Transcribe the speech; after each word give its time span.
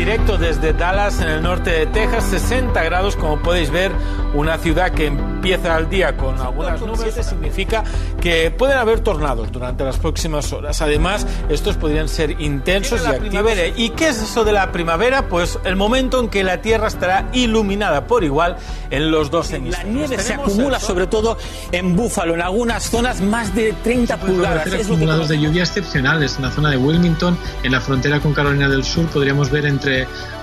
directo 0.00 0.38
desde 0.38 0.72
Dallas, 0.72 1.20
en 1.20 1.28
el 1.28 1.42
norte 1.42 1.68
de 1.68 1.86
Texas, 1.86 2.24
60 2.30 2.82
grados, 2.84 3.16
como 3.16 3.38
podéis 3.42 3.70
ver, 3.70 3.92
una 4.32 4.56
ciudad 4.56 4.92
que 4.92 5.06
empieza 5.06 5.76
el 5.76 5.90
día 5.90 6.16
con 6.16 6.40
algunas 6.40 6.80
nubes, 6.80 7.14
significa 7.14 7.84
que 8.18 8.50
pueden 8.50 8.78
haber 8.78 9.00
tornados 9.00 9.52
durante 9.52 9.84
las 9.84 9.98
próximas 9.98 10.54
horas. 10.54 10.80
Además, 10.80 11.26
estos 11.50 11.76
podrían 11.76 12.08
ser 12.08 12.40
intensos 12.40 13.02
y 13.04 13.06
activos. 13.08 13.44
¿Y 13.76 13.90
qué 13.90 14.08
es 14.08 14.22
eso 14.22 14.42
de 14.42 14.52
la 14.52 14.72
primavera? 14.72 15.28
Pues 15.28 15.58
el 15.64 15.76
momento 15.76 16.18
en 16.18 16.30
que 16.30 16.44
la 16.44 16.62
Tierra 16.62 16.88
estará 16.88 17.28
iluminada 17.34 18.06
por 18.06 18.24
igual 18.24 18.56
en 18.90 19.10
los 19.10 19.30
dos 19.30 19.52
hemisferios. 19.52 19.94
La 19.94 20.00
nieve 20.00 20.18
se 20.22 20.32
acumula 20.32 20.80
sobre 20.80 21.08
todo 21.08 21.36
en 21.72 21.94
Búfalo, 21.94 22.32
en 22.32 22.40
algunas 22.40 22.84
zonas 22.84 23.20
más 23.20 23.54
de 23.54 23.74
30 23.84 24.16
pulgadas. 24.16 24.66
Es 24.66 24.86
acumulados 24.86 25.28
de 25.28 25.38
lluvia 25.38 25.62
excepcionales 25.62 26.36
en 26.36 26.42
la 26.42 26.50
zona 26.50 26.70
de 26.70 26.78
Wilmington, 26.78 27.36
en 27.62 27.72
la 27.72 27.82
frontera 27.82 28.18
con 28.20 28.32
Carolina 28.32 28.66
del 28.66 28.82
Sur, 28.82 29.04
podríamos 29.06 29.50
ver 29.50 29.66
entre 29.66 29.89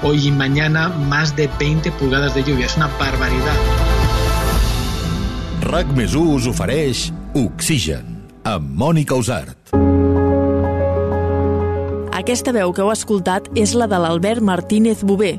hoy 0.04 0.28
y 0.28 0.32
mañana 0.32 0.90
más 0.90 1.36
de 1.36 1.50
20 1.60 1.92
pulgadas 1.94 2.36
de 2.36 2.44
lluvia. 2.44 2.66
Es 2.66 2.78
una 2.78 2.88
barbaridad. 3.00 3.58
RAC 5.68 5.90
més 5.98 6.14
us 6.16 6.46
ofereix 6.48 7.10
Oxigen, 7.36 8.22
amb 8.48 8.70
Mònica 8.80 9.18
Usart. 9.20 9.74
Aquesta 12.16 12.54
veu 12.55 12.72
que 12.72 12.84
heu 12.86 12.91
escoltat 12.94 13.50
és 13.55 13.74
la 13.76 13.88
de 13.91 14.00
l'Albert 14.00 14.44
Martínez 14.44 15.04
Bové, 15.04 15.38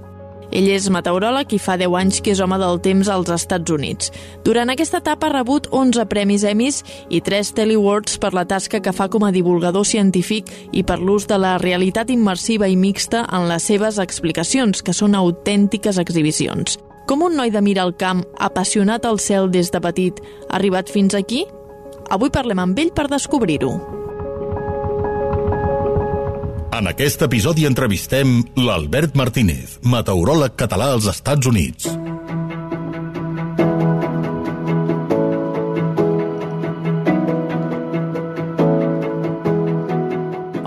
ell 0.52 0.68
és 0.72 0.88
meteoròleg 0.92 1.52
i 1.52 1.60
fa 1.60 1.76
10 1.80 1.96
anys 2.00 2.20
que 2.24 2.32
és 2.34 2.40
home 2.40 2.58
del 2.60 2.80
temps 2.84 3.10
als 3.12 3.30
Estats 3.34 3.72
Units. 3.74 4.12
Durant 4.44 4.72
aquesta 4.72 5.02
etapa 5.02 5.28
ha 5.28 5.34
rebut 5.36 5.68
11 5.72 6.06
premis 6.08 6.44
Emmys 6.48 6.82
i 7.10 7.20
3 7.24 7.52
Telly 7.56 7.76
Awards 7.78 8.18
per 8.22 8.32
la 8.36 8.46
tasca 8.48 8.80
que 8.80 8.94
fa 8.94 9.08
com 9.12 9.26
a 9.26 9.32
divulgador 9.34 9.86
científic 9.86 10.50
i 10.72 10.84
per 10.84 11.00
l'ús 11.00 11.28
de 11.28 11.38
la 11.38 11.56
realitat 11.58 12.10
immersiva 12.10 12.68
i 12.68 12.76
mixta 12.76 13.26
en 13.32 13.48
les 13.50 13.68
seves 13.68 13.98
explicacions, 13.98 14.82
que 14.82 14.96
són 14.96 15.14
autèntiques 15.18 15.98
exhibicions. 15.98 16.78
Com 17.08 17.22
un 17.24 17.38
noi 17.40 17.50
de 17.50 17.62
mirar 17.64 17.86
al 17.88 17.96
camp, 17.96 18.24
apassionat 18.36 19.06
al 19.08 19.18
cel 19.18 19.48
des 19.50 19.72
de 19.72 19.80
petit, 19.80 20.20
ha 20.48 20.58
arribat 20.60 20.92
fins 20.92 21.16
aquí? 21.16 21.46
Avui 22.12 22.32
parlem 22.32 22.60
amb 22.60 22.84
ell 22.84 22.92
per 22.92 23.08
descobrir-ho. 23.08 23.97
En 26.68 26.86
aquest 26.86 27.22
episodi 27.24 27.64
entrevistem 27.64 28.42
l'Albert 28.60 29.16
Martínez, 29.16 29.78
meteoròleg 29.88 30.52
català 30.60 30.90
als 30.92 31.08
Estats 31.08 31.48
Units. 31.48 31.88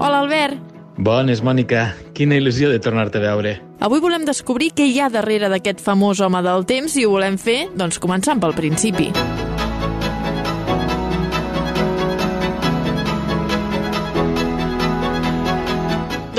Hola, 0.01 0.23
Albert. 0.23 0.57
Bones, 0.97 1.43
Mònica. 1.45 1.91
Quina 2.17 2.37
il·lusió 2.37 2.71
de 2.73 2.81
tornar-te 2.81 3.21
a 3.21 3.27
veure. 3.29 3.59
Avui 3.81 4.01
volem 4.01 4.25
descobrir 4.25 4.71
què 4.73 4.89
hi 4.89 4.99
ha 5.01 5.09
darrere 5.13 5.53
d'aquest 5.53 5.85
famós 5.85 6.21
home 6.21 6.41
del 6.45 6.65
temps 6.65 6.97
i 6.97 7.05
ho 7.05 7.13
volem 7.13 7.37
fer, 7.41 7.63
doncs, 7.77 8.01
començant 8.01 8.41
pel 8.41 8.57
principi. 8.57 9.11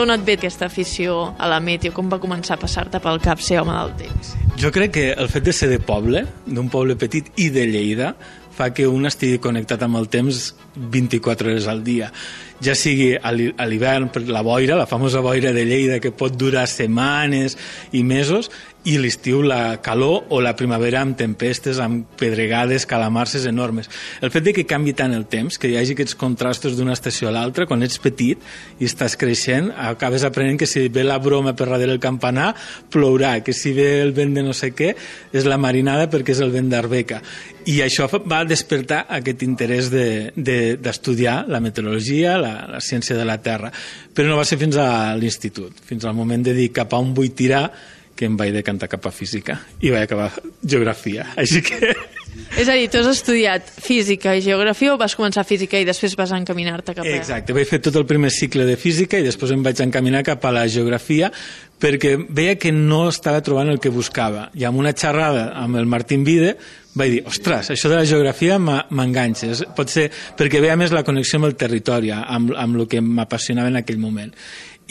D'on 0.03 0.11
et 0.11 0.23
ve 0.27 0.35
aquesta 0.35 0.67
afició 0.67 1.13
a 1.39 1.47
la 1.47 1.61
meteo? 1.63 1.93
Com 1.95 2.09
va 2.11 2.17
començar 2.19 2.57
a 2.57 2.59
passar-te 2.59 2.99
pel 2.99 3.21
cap 3.23 3.39
ser 3.39 3.61
home 3.61 3.71
del 3.71 3.93
temps? 4.01 4.33
Jo 4.59 4.73
crec 4.75 4.91
que 4.97 5.05
el 5.15 5.29
fet 5.31 5.45
de 5.47 5.53
ser 5.55 5.69
de 5.71 5.77
poble, 5.79 6.25
d'un 6.43 6.67
poble 6.73 6.97
petit 6.99 7.29
i 7.39 7.47
de 7.55 7.69
Lleida, 7.71 8.09
fa 8.51 8.73
que 8.75 8.89
un 8.91 9.07
estigui 9.07 9.39
connectat 9.45 9.85
amb 9.87 10.01
el 10.01 10.11
temps 10.11 10.41
24 10.75 11.51
hores 11.51 11.69
al 11.69 11.85
dia 11.85 12.13
ja 12.63 12.75
sigui 12.79 13.13
a 13.19 13.33
l'hivern 13.33 14.09
per 14.15 14.23
la 14.31 14.43
boira, 14.47 14.77
la 14.79 14.87
famosa 14.87 15.21
boira 15.21 15.53
de 15.53 15.65
Lleida 15.67 15.99
que 16.01 16.15
pot 16.15 16.37
durar 16.39 16.69
setmanes 16.71 17.59
i 17.93 18.05
mesos 18.07 18.51
i 18.83 18.97
l'estiu 18.99 19.45
la 19.47 19.79
calor 19.83 20.27
o 20.35 20.41
la 20.43 20.57
primavera 20.59 21.05
amb 21.05 21.15
tempestes, 21.19 21.79
amb 21.79 22.03
pedregades, 22.19 22.83
calamarses 22.91 23.45
enormes. 23.47 23.87
El 24.21 24.33
fet 24.35 24.49
de 24.49 24.55
que 24.57 24.65
canvi 24.67 24.91
tant 24.99 25.15
el 25.15 25.29
temps, 25.31 25.59
que 25.59 25.71
hi 25.71 25.77
hagi 25.79 25.95
aquests 25.95 26.17
contrastos 26.19 26.75
d'una 26.75 26.97
estació 26.97 27.31
a 27.31 27.35
l'altra, 27.35 27.69
quan 27.71 27.87
ets 27.87 28.01
petit 28.03 28.43
i 28.83 28.89
estàs 28.91 29.15
creixent, 29.19 29.71
acabes 29.71 30.27
aprenent 30.27 30.59
que 30.59 30.67
si 30.67 30.89
ve 30.91 31.07
la 31.07 31.21
broma 31.23 31.55
per 31.55 31.69
darrere 31.71 31.95
el 31.95 32.03
campanar, 32.03 32.57
plourà, 32.91 33.37
que 33.47 33.55
si 33.55 33.71
ve 33.77 34.01
el 34.03 34.11
vent 34.19 34.35
de 34.35 34.43
no 34.43 34.55
sé 34.55 34.73
què, 34.75 34.97
és 35.31 35.47
la 35.47 35.61
marinada 35.63 36.11
perquè 36.11 36.35
és 36.35 36.43
el 36.43 36.51
vent 36.51 36.71
d'Arbeca. 36.73 37.23
I 37.71 37.79
això 37.87 38.09
va 38.11 38.43
despertar 38.43 39.05
aquest 39.15 39.47
interès 39.47 39.93
d'estudiar 39.95 40.35
de, 40.35 40.62
de, 40.63 41.35
la 41.49 41.61
meteorologia, 41.61 42.37
la, 42.41 42.53
la 42.77 42.81
ciència 42.81 43.17
de 43.19 43.27
la 43.29 43.39
Terra. 43.43 43.73
Però 44.15 44.29
no 44.29 44.39
va 44.39 44.47
ser 44.49 44.61
fins 44.61 44.79
a 44.81 45.15
l'institut, 45.19 45.83
fins 45.89 46.05
al 46.05 46.17
moment 46.19 46.45
de 46.47 46.55
dir 46.57 46.71
cap 46.75 46.95
a 46.95 47.01
on 47.03 47.13
vull 47.17 47.35
tirar, 47.37 47.67
que 48.17 48.29
em 48.29 48.37
vaig 48.39 48.53
decantar 48.55 48.91
cap 48.93 49.07
a 49.09 49.11
física 49.15 49.57
i 49.81 49.91
vaig 49.91 50.05
acabar 50.05 50.31
geografia. 50.63 51.33
Així 51.41 51.65
que... 51.65 51.95
És 52.57 52.69
a 52.69 52.77
dir, 52.77 52.89
tu 52.93 53.01
has 53.01 53.09
estudiat 53.11 53.69
física 53.81 54.35
i 54.37 54.43
geografia 54.45 54.93
o 54.95 54.99
vas 55.01 55.15
començar 55.17 55.45
física 55.49 55.81
i 55.81 55.87
després 55.89 56.15
vas 56.17 56.33
encaminar-te 56.37 56.95
cap 56.97 57.05
a... 57.05 57.15
Exacte, 57.17 57.55
vaig 57.57 57.69
fer 57.69 57.81
tot 57.85 57.97
el 58.01 58.07
primer 58.09 58.33
cicle 58.33 58.67
de 58.69 58.77
física 58.81 59.21
i 59.21 59.27
després 59.27 59.53
em 59.55 59.65
vaig 59.65 59.81
encaminar 59.85 60.23
cap 60.27 60.45
a 60.45 60.53
la 60.55 60.67
geografia 60.69 61.33
perquè 61.83 62.15
veia 62.29 62.59
que 62.61 62.73
no 62.73 63.07
estava 63.11 63.43
trobant 63.45 63.73
el 63.73 63.81
que 63.83 63.93
buscava. 63.93 64.51
I 64.55 64.65
amb 64.69 64.81
una 64.81 64.95
xerrada 64.97 65.51
amb 65.59 65.81
el 65.81 65.89
Martín 65.91 66.25
Vide 66.29 66.55
vaig 66.95 67.17
dir, 67.17 67.23
ostres, 67.29 67.73
això 67.73 67.89
de 67.89 67.99
la 67.99 68.09
geografia 68.09 68.59
m'enganxa. 68.61 69.53
Pot 69.77 69.93
ser 69.93 70.11
perquè 70.39 70.61
veia 70.63 70.77
més 70.77 70.93
la 70.93 71.05
connexió 71.05 71.41
amb 71.41 71.49
el 71.51 71.57
territori, 71.57 72.13
amb, 72.13 72.53
amb 72.57 72.79
el 72.79 72.89
que 72.89 73.01
m'apassionava 73.01 73.73
en 73.73 73.81
aquell 73.81 74.01
moment 74.01 74.33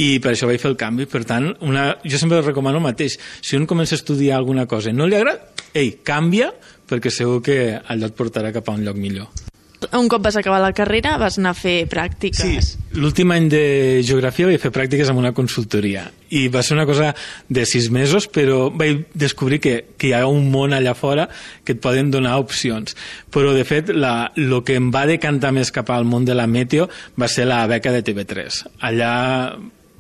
i 0.01 0.18
per 0.24 0.34
això 0.34 0.47
vaig 0.50 0.62
fer 0.62 0.72
el 0.72 0.80
canvi. 0.80 1.07
Per 1.09 1.24
tant, 1.28 1.51
una, 1.68 1.91
jo 2.03 2.19
sempre 2.19 2.41
recomano 2.41 2.81
el 2.81 2.88
mateix. 2.88 3.18
Si 3.41 3.57
un 3.57 3.68
comença 3.69 3.96
a 3.96 4.01
estudiar 4.01 4.38
alguna 4.38 4.66
cosa 4.69 4.91
i 4.91 4.97
no 4.97 5.07
li 5.07 5.18
agrada, 5.18 5.51
ei, 5.78 5.97
canvia, 6.03 6.51
perquè 6.91 7.13
segur 7.13 7.40
que 7.46 7.62
allò 7.79 8.12
et 8.12 8.19
portarà 8.19 8.52
cap 8.52 8.68
a 8.69 8.75
un 8.75 8.85
lloc 8.85 9.00
millor. 9.00 9.31
Un 9.97 10.06
cop 10.07 10.22
vas 10.22 10.35
acabar 10.38 10.59
la 10.62 10.75
carrera 10.78 11.16
vas 11.18 11.40
anar 11.40 11.56
a 11.56 11.57
fer 11.57 11.88
pràctiques. 11.90 12.68
Sí, 12.68 13.00
l'últim 13.02 13.31
any 13.34 13.47
de 13.50 13.63
geografia 14.06 14.46
vaig 14.46 14.62
fer 14.62 14.69
pràctiques 14.74 15.09
amb 15.09 15.24
una 15.24 15.31
consultoria 15.34 16.03
i 16.30 16.44
va 16.53 16.62
ser 16.62 16.75
una 16.78 16.85
cosa 16.85 17.09
de 17.50 17.66
sis 17.66 17.90
mesos, 17.90 18.28
però 18.30 18.69
vaig 18.69 19.07
descobrir 19.18 19.59
que, 19.63 19.74
que 19.97 20.12
hi 20.12 20.13
ha 20.13 20.22
un 20.30 20.51
món 20.53 20.78
allà 20.78 20.94
fora 20.96 21.25
que 21.66 21.74
et 21.74 21.81
poden 21.81 22.13
donar 22.13 22.38
opcions. 22.40 22.94
Però, 23.34 23.56
de 23.57 23.66
fet, 23.66 23.90
el 23.90 24.56
que 24.63 24.78
em 24.78 24.94
va 24.94 25.07
decantar 25.09 25.51
més 25.57 25.74
cap 25.74 25.90
al 25.90 26.06
món 26.06 26.30
de 26.30 26.38
la 26.38 26.46
meteo 26.47 26.88
va 27.19 27.28
ser 27.28 27.50
la 27.50 27.66
beca 27.68 27.91
de 27.91 28.06
TV3. 28.06 28.63
Allà 28.85 29.12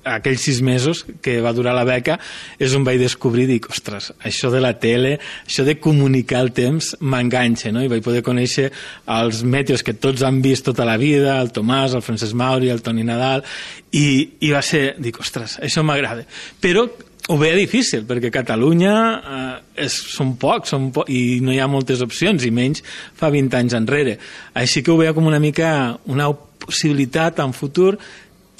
aquells 0.07 0.45
sis 0.47 0.61
mesos 0.65 1.03
que 1.21 1.39
va 1.43 1.53
durar 1.53 1.73
la 1.77 1.85
beca 1.87 2.17
és 2.61 2.73
on 2.77 2.85
vaig 2.87 2.99
descobrir, 3.01 3.47
dic, 3.49 3.69
ostres, 3.71 4.11
això 4.25 4.51
de 4.53 4.61
la 4.63 4.73
tele, 4.79 5.17
això 5.45 5.65
de 5.67 5.77
comunicar 5.81 6.41
el 6.45 6.51
temps 6.57 6.95
m'enganxa, 7.01 7.73
no? 7.75 7.83
I 7.83 7.91
vaig 7.91 8.03
poder 8.05 8.23
conèixer 8.25 8.69
els 9.17 9.43
meteos 9.43 9.85
que 9.85 9.97
tots 9.97 10.25
han 10.25 10.41
vist 10.41 10.65
tota 10.67 10.87
la 10.87 10.97
vida, 11.01 11.37
el 11.41 11.53
Tomàs, 11.53 11.95
el 11.97 12.05
Francesc 12.05 12.37
Mauri, 12.37 12.71
el 12.73 12.81
Toni 12.85 13.05
Nadal, 13.07 13.45
i, 13.91 14.07
i 14.41 14.51
va 14.53 14.63
ser, 14.65 14.95
dic, 15.01 15.21
ostres, 15.21 15.59
això 15.61 15.85
m'agrada. 15.85 16.25
Però 16.61 16.87
ho 17.29 17.37
veia 17.37 17.55
difícil, 17.55 18.05
perquè 18.09 18.31
Catalunya 18.33 18.93
eh, 19.19 19.83
és, 19.85 19.93
són 20.15 20.35
pocs 20.41 20.73
són 20.73 20.89
po 20.95 21.05
i 21.07 21.39
no 21.43 21.53
hi 21.53 21.59
ha 21.61 21.69
moltes 21.69 22.01
opcions, 22.03 22.43
i 22.43 22.51
menys 22.51 22.81
fa 23.17 23.29
20 23.31 23.59
anys 23.59 23.77
enrere. 23.77 24.17
Així 24.57 24.81
que 24.81 24.91
ho 24.93 24.97
veia 24.99 25.13
com 25.15 25.29
una 25.29 25.39
mica 25.39 25.99
una 26.11 26.31
possibilitat 26.61 27.39
en 27.41 27.53
futur 27.57 27.95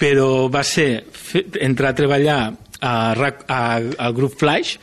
però 0.02 0.50
va 0.50 0.64
ser 0.66 1.04
entrar 1.62 1.92
a 1.92 1.98
treballar 1.98 2.40
a, 2.82 2.94
a, 3.14 3.62
al 3.78 4.16
grup 4.18 4.34
Flash, 4.40 4.80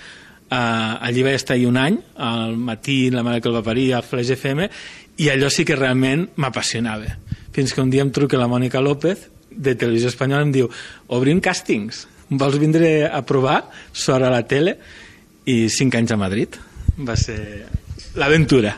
a, 0.49 0.61
allí 1.03 1.25
vaig 1.27 1.41
estar 1.41 1.59
un 1.67 1.77
any, 1.81 1.99
al 2.15 2.55
matí, 2.57 3.11
la 3.11 3.25
mare 3.27 3.43
que 3.43 3.51
el 3.51 3.57
va 3.59 3.65
parir, 3.67 3.91
al 3.95 4.07
Flash 4.07 4.31
FM, 4.37 4.69
i 5.19 5.29
allò 5.33 5.51
sí 5.51 5.67
que 5.67 5.77
realment 5.77 6.29
m'apassionava. 6.39 7.17
Fins 7.53 7.75
que 7.75 7.83
un 7.83 7.91
dia 7.91 8.07
em 8.07 8.15
truca 8.15 8.39
la 8.39 8.47
Mònica 8.47 8.81
López, 8.85 9.27
de 9.51 9.75
Televisió 9.75 10.13
Espanyola, 10.13 10.47
em 10.47 10.55
diu, 10.55 10.71
obrim 11.11 11.43
càstings, 11.43 12.05
vols 12.31 12.61
vindre 12.63 13.09
a 13.11 13.25
provar? 13.27 13.65
Sort 13.91 14.23
a 14.23 14.31
la 14.31 14.45
tele, 14.47 14.79
i 15.49 15.65
cinc 15.73 15.99
anys 15.99 16.15
a 16.15 16.21
Madrid. 16.21 16.61
Va 17.03 17.17
ser 17.19 17.41
l'aventura. 18.15 18.77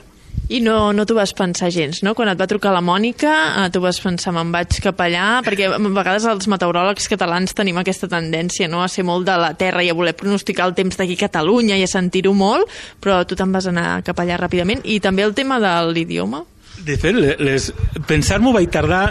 I 0.50 0.58
no, 0.64 0.90
no 0.90 1.04
t'ho 1.06 1.14
vas 1.14 1.30
pensar 1.36 1.68
gens, 1.70 2.00
no? 2.02 2.10
Quan 2.18 2.32
et 2.32 2.38
va 2.38 2.48
trucar 2.50 2.72
la 2.74 2.82
Mònica, 2.82 3.32
eh, 3.62 3.66
tu 3.70 3.78
vas 3.84 4.00
pensar, 4.02 4.32
me'n 4.34 4.50
vaig 4.50 4.80
cap 4.82 4.98
allà, 5.04 5.26
perquè 5.46 5.68
a 5.70 5.78
vegades 5.78 6.26
els 6.26 6.48
meteoròlegs 6.50 7.06
catalans 7.12 7.54
tenim 7.54 7.78
aquesta 7.78 8.08
tendència 8.10 8.66
no? 8.66 8.82
a 8.82 8.88
ser 8.90 9.04
molt 9.06 9.28
de 9.28 9.36
la 9.38 9.52
terra 9.54 9.84
i 9.86 9.92
a 9.92 9.94
voler 9.94 10.16
pronosticar 10.18 10.66
el 10.66 10.74
temps 10.74 10.98
d'aquí 10.98 11.14
a 11.14 11.22
Catalunya 11.28 11.78
i 11.78 11.86
a 11.86 11.90
sentir-ho 11.90 12.34
molt, 12.34 12.66
però 12.98 13.22
tu 13.22 13.38
te'n 13.38 13.54
vas 13.54 13.70
anar 13.70 14.00
cap 14.02 14.18
allà 14.18 14.40
ràpidament. 14.42 14.82
I 14.82 14.98
també 14.98 15.22
el 15.22 15.36
tema 15.38 15.60
de 15.62 15.74
l'idioma? 15.92 16.42
De 16.82 16.98
fet, 16.98 17.14
les... 17.14 17.70
pensar-m'ho 18.10 18.50
vaig 18.56 18.72
tardar 18.74 19.04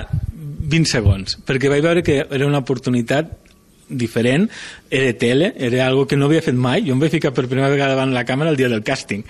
20 0.69 0.91
segons, 0.91 1.39
perquè 1.47 1.71
vaig 1.71 1.85
veure 1.87 2.03
que 2.03 2.19
era 2.25 2.47
una 2.51 2.59
oportunitat 2.65 3.48
diferent, 3.89 4.47
era 4.89 5.13
tele, 5.17 5.53
era 5.57 5.85
algo 5.87 6.07
que 6.07 6.17
no 6.17 6.29
havia 6.29 6.45
fet 6.45 6.57
mai, 6.57 6.85
jo 6.85 6.95
em 6.95 7.01
vaig 7.01 7.13
ficar 7.17 7.33
per 7.33 7.47
primera 7.47 7.71
vegada 7.73 7.97
davant 7.97 8.13
la 8.15 8.25
càmera 8.25 8.53
el 8.53 8.59
dia 8.59 8.71
del 8.71 8.85
càsting, 8.85 9.25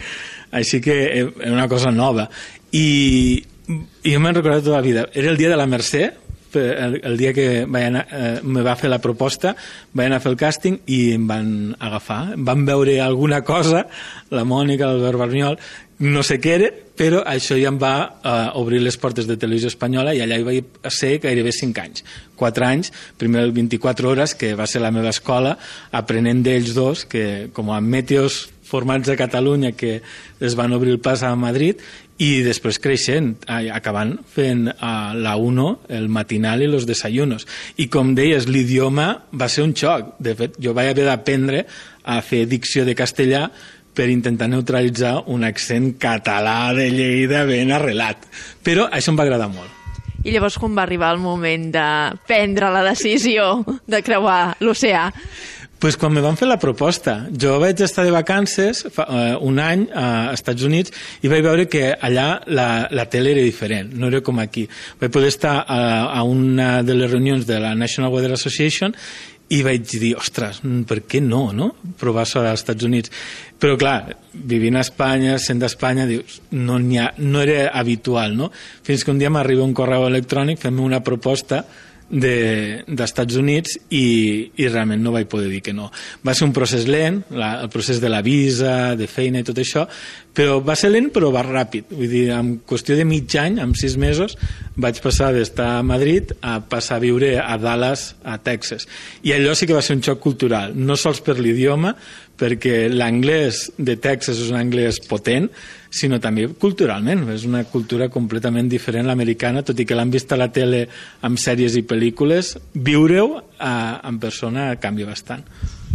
així 0.52 0.82
que 0.84 0.98
era 1.18 1.54
una 1.54 1.68
cosa 1.72 1.92
nova. 1.92 2.30
I, 2.72 3.44
i 4.04 4.14
jo 4.14 4.20
m'he 4.20 4.34
recordat 4.36 4.66
tota 4.66 4.80
la 4.80 4.86
vida, 4.86 5.08
era 5.14 5.32
el 5.32 5.40
dia 5.40 5.50
de 5.50 5.60
la 5.60 5.70
Mercè, 5.70 6.10
el, 6.56 7.00
el 7.04 7.18
dia 7.18 7.34
que 7.34 7.66
vaig 7.70 7.84
anar, 7.90 8.06
eh, 8.10 8.40
me 8.44 8.64
va 8.66 8.76
fer 8.80 8.90
la 8.90 9.02
proposta, 9.02 9.56
vaig 9.94 10.10
anar 10.10 10.18
a 10.20 10.24
fer 10.24 10.32
el 10.32 10.40
càsting 10.40 10.80
i 10.90 11.00
em 11.14 11.28
van 11.30 11.52
agafar. 11.80 12.34
Van 12.38 12.66
veure 12.66 13.00
alguna 13.04 13.44
cosa, 13.46 13.86
la 14.34 14.46
Mònica, 14.48 14.90
l'Albert 14.90 15.22
Barniol, 15.22 15.60
no 16.00 16.24
sé 16.24 16.38
què 16.40 16.54
era, 16.56 16.70
però 17.00 17.22
això 17.28 17.58
ja 17.60 17.72
em 17.72 17.80
va 17.80 17.94
eh, 18.08 18.36
obrir 18.60 18.80
les 18.84 18.96
portes 19.00 19.28
de 19.28 19.36
televisió 19.40 19.68
espanyola 19.72 20.14
i 20.16 20.22
allà 20.24 20.38
hi 20.40 20.46
vaig 20.48 20.92
ser 20.96 21.18
gairebé 21.24 21.52
5 21.56 21.84
anys. 21.84 22.06
4 22.40 22.68
anys, 22.68 22.94
primer 23.20 23.44
el 23.44 23.52
24 23.56 24.10
hores, 24.10 24.36
que 24.36 24.54
va 24.56 24.68
ser 24.68 24.80
la 24.84 24.94
meva 24.96 25.12
escola, 25.12 25.58
aprenent 25.92 26.44
d'ells 26.44 26.72
dos, 26.76 27.04
que 27.04 27.50
com 27.56 27.72
a 27.76 27.82
meteos 27.84 28.46
formats 28.70 29.10
a 29.10 29.18
Catalunya 29.18 29.74
que 29.74 30.02
es 30.40 30.56
van 30.56 30.76
obrir 30.78 30.94
el 30.94 31.02
pas 31.02 31.24
a 31.26 31.34
Madrid 31.36 31.82
i 32.20 32.44
després 32.46 32.78
creixent, 32.84 33.32
eh, 33.48 33.72
acabant 33.74 34.14
fent 34.28 34.68
a 34.76 35.16
la 35.16 35.36
1 35.40 35.68
el 35.96 36.10
matinal 36.12 36.62
i 36.62 36.68
los 36.68 36.86
desayunos. 36.86 37.48
I 37.78 37.88
com 37.88 38.14
deies, 38.16 38.48
l'idioma 38.48 39.26
va 39.34 39.50
ser 39.50 39.64
un 39.64 39.74
xoc. 39.74 40.16
De 40.20 40.36
fet, 40.36 40.60
jo 40.62 40.76
vaig 40.76 40.92
haver 40.92 41.08
d'aprendre 41.08 41.66
a 42.04 42.22
fer 42.22 42.46
dicció 42.48 42.86
de 42.86 42.96
castellà 42.96 43.50
per 44.00 44.08
intentar 44.08 44.48
neutralitzar 44.48 45.26
un 45.28 45.44
accent 45.44 45.92
català 46.00 46.72
de 46.78 46.88
Lleida 46.94 47.44
ben 47.50 47.74
arrelat. 47.76 48.24
Però 48.64 48.88
això 48.88 49.12
em 49.12 49.20
va 49.20 49.28
agradar 49.28 49.50
molt. 49.52 49.76
I 50.24 50.32
llavors 50.32 50.56
quan 50.60 50.76
va 50.76 50.86
arribar 50.86 51.12
el 51.16 51.20
moment 51.20 51.70
de 51.74 51.88
prendre 52.28 52.72
la 52.72 52.84
decisió 52.88 53.66
de 53.88 54.04
creuar 54.04 54.56
l'oceà? 54.64 55.10
pues 55.80 55.96
quan 55.96 56.12
me 56.12 56.20
van 56.20 56.36
fer 56.36 56.50
la 56.50 56.58
proposta, 56.60 57.30
jo 57.32 57.54
vaig 57.62 57.80
estar 57.80 58.04
de 58.04 58.12
vacances 58.12 58.82
fa, 58.92 59.06
uh, 59.08 59.38
un 59.48 59.62
any 59.64 59.86
a 59.96 60.34
Estats 60.36 60.66
Units 60.68 60.92
i 61.24 61.32
vaig 61.32 61.46
veure 61.46 61.70
que 61.72 61.94
allà 61.96 62.42
la, 62.52 62.90
la 62.92 63.06
tele 63.08 63.32
era 63.32 63.46
diferent, 63.46 63.94
no 63.96 64.10
era 64.12 64.20
com 64.20 64.44
aquí. 64.44 64.66
Vaig 65.00 65.14
poder 65.16 65.32
estar 65.32 65.56
a, 65.64 65.80
a 66.12 66.24
una 66.28 66.84
de 66.84 67.00
les 67.00 67.08
reunions 67.08 67.48
de 67.48 67.62
la 67.64 67.72
National 67.80 68.12
Weather 68.12 68.34
Association 68.36 68.92
i 69.50 69.62
vaig 69.66 69.86
dir, 69.90 70.14
ostres, 70.18 70.62
mm, 70.64 70.84
per 70.90 71.02
què 71.10 71.22
no, 71.26 71.50
no? 71.54 71.72
Provar 71.98 72.26
això 72.26 72.44
als 72.44 72.62
Estats 72.62 72.86
Units. 72.86 73.12
Però 73.60 73.78
clar, 73.78 74.16
vivint 74.34 74.78
a 74.78 74.84
Espanya, 74.86 75.38
sent 75.42 75.60
d'Espanya, 75.60 76.06
dius, 76.06 76.42
no, 76.52 76.78
ha, 77.02 77.14
no 77.18 77.42
era 77.42 77.70
habitual, 77.74 78.38
no? 78.38 78.52
Fins 78.84 79.04
que 79.04 79.12
un 79.12 79.20
dia 79.20 79.30
m'arriba 79.34 79.66
un 79.66 79.74
correu 79.74 80.06
electrònic 80.08 80.60
fent-me 80.60 80.86
una 80.86 81.02
proposta 81.04 81.66
d'Estats 82.10 83.36
de, 83.36 83.40
Units 83.40 83.76
i, 83.94 84.50
i 84.58 84.68
realment 84.68 85.02
no 85.04 85.14
vaig 85.14 85.30
poder 85.30 85.50
dir 85.52 85.62
que 85.66 85.74
no. 85.76 85.90
Va 86.26 86.34
ser 86.34 86.48
un 86.48 86.54
procés 86.56 86.88
lent, 86.90 87.22
la, 87.30 87.56
el 87.64 87.70
procés 87.74 88.02
de 88.02 88.10
la 88.10 88.24
visa, 88.26 88.96
de 89.00 89.08
feina 89.10 89.42
i 89.42 89.48
tot 89.48 89.62
això, 89.62 89.86
però 90.36 90.60
va 90.66 90.76
ser 90.80 90.92
lent 90.94 91.12
però 91.14 91.30
va 91.34 91.44
ràpid. 91.46 91.92
Vull 91.94 92.10
dir, 92.12 92.24
en 92.36 92.56
qüestió 92.70 92.98
de 92.98 93.06
mig 93.08 93.36
any, 93.40 93.60
en 93.62 93.76
sis 93.78 93.98
mesos, 94.00 94.38
vaig 94.80 95.02
passar 95.04 95.32
d'estar 95.36 95.70
a 95.78 95.84
Madrid 95.86 96.34
a 96.42 96.60
passar 96.62 96.98
a 96.98 97.04
viure 97.04 97.36
a 97.42 97.58
Dallas, 97.62 98.14
a 98.24 98.40
Texas. 98.42 98.88
I 99.24 99.36
allò 99.38 99.54
sí 99.56 99.70
que 99.70 99.78
va 99.78 99.86
ser 99.86 99.98
un 100.00 100.06
xoc 100.06 100.22
cultural, 100.24 100.74
no 100.76 100.98
sols 100.98 101.22
per 101.26 101.38
l'idioma, 101.40 101.96
perquè 102.40 102.88
l'anglès 102.92 103.66
de 103.78 103.98
Texas 104.00 104.40
és 104.40 104.52
un 104.54 104.60
anglès 104.60 105.02
potent, 105.10 105.50
sinó 105.90 106.20
també 106.24 106.48
culturalment. 106.62 107.26
És 107.34 107.46
una 107.50 107.66
cultura 107.68 108.10
completament 108.14 108.70
diferent 108.72 109.10
l'americana, 109.10 109.66
tot 109.66 109.80
i 109.80 109.86
que 109.86 109.98
l'han 109.98 110.14
vist 110.14 110.32
a 110.32 110.40
la 110.40 110.50
tele 110.54 110.86
amb 111.26 111.42
sèries 111.42 111.76
i 111.80 111.86
pel·lícules, 111.88 112.56
viure-ho 112.74 113.28
eh, 113.40 113.74
en 114.10 114.22
persona 114.22 114.72
canvia 114.82 115.10
bastant. 115.10 115.44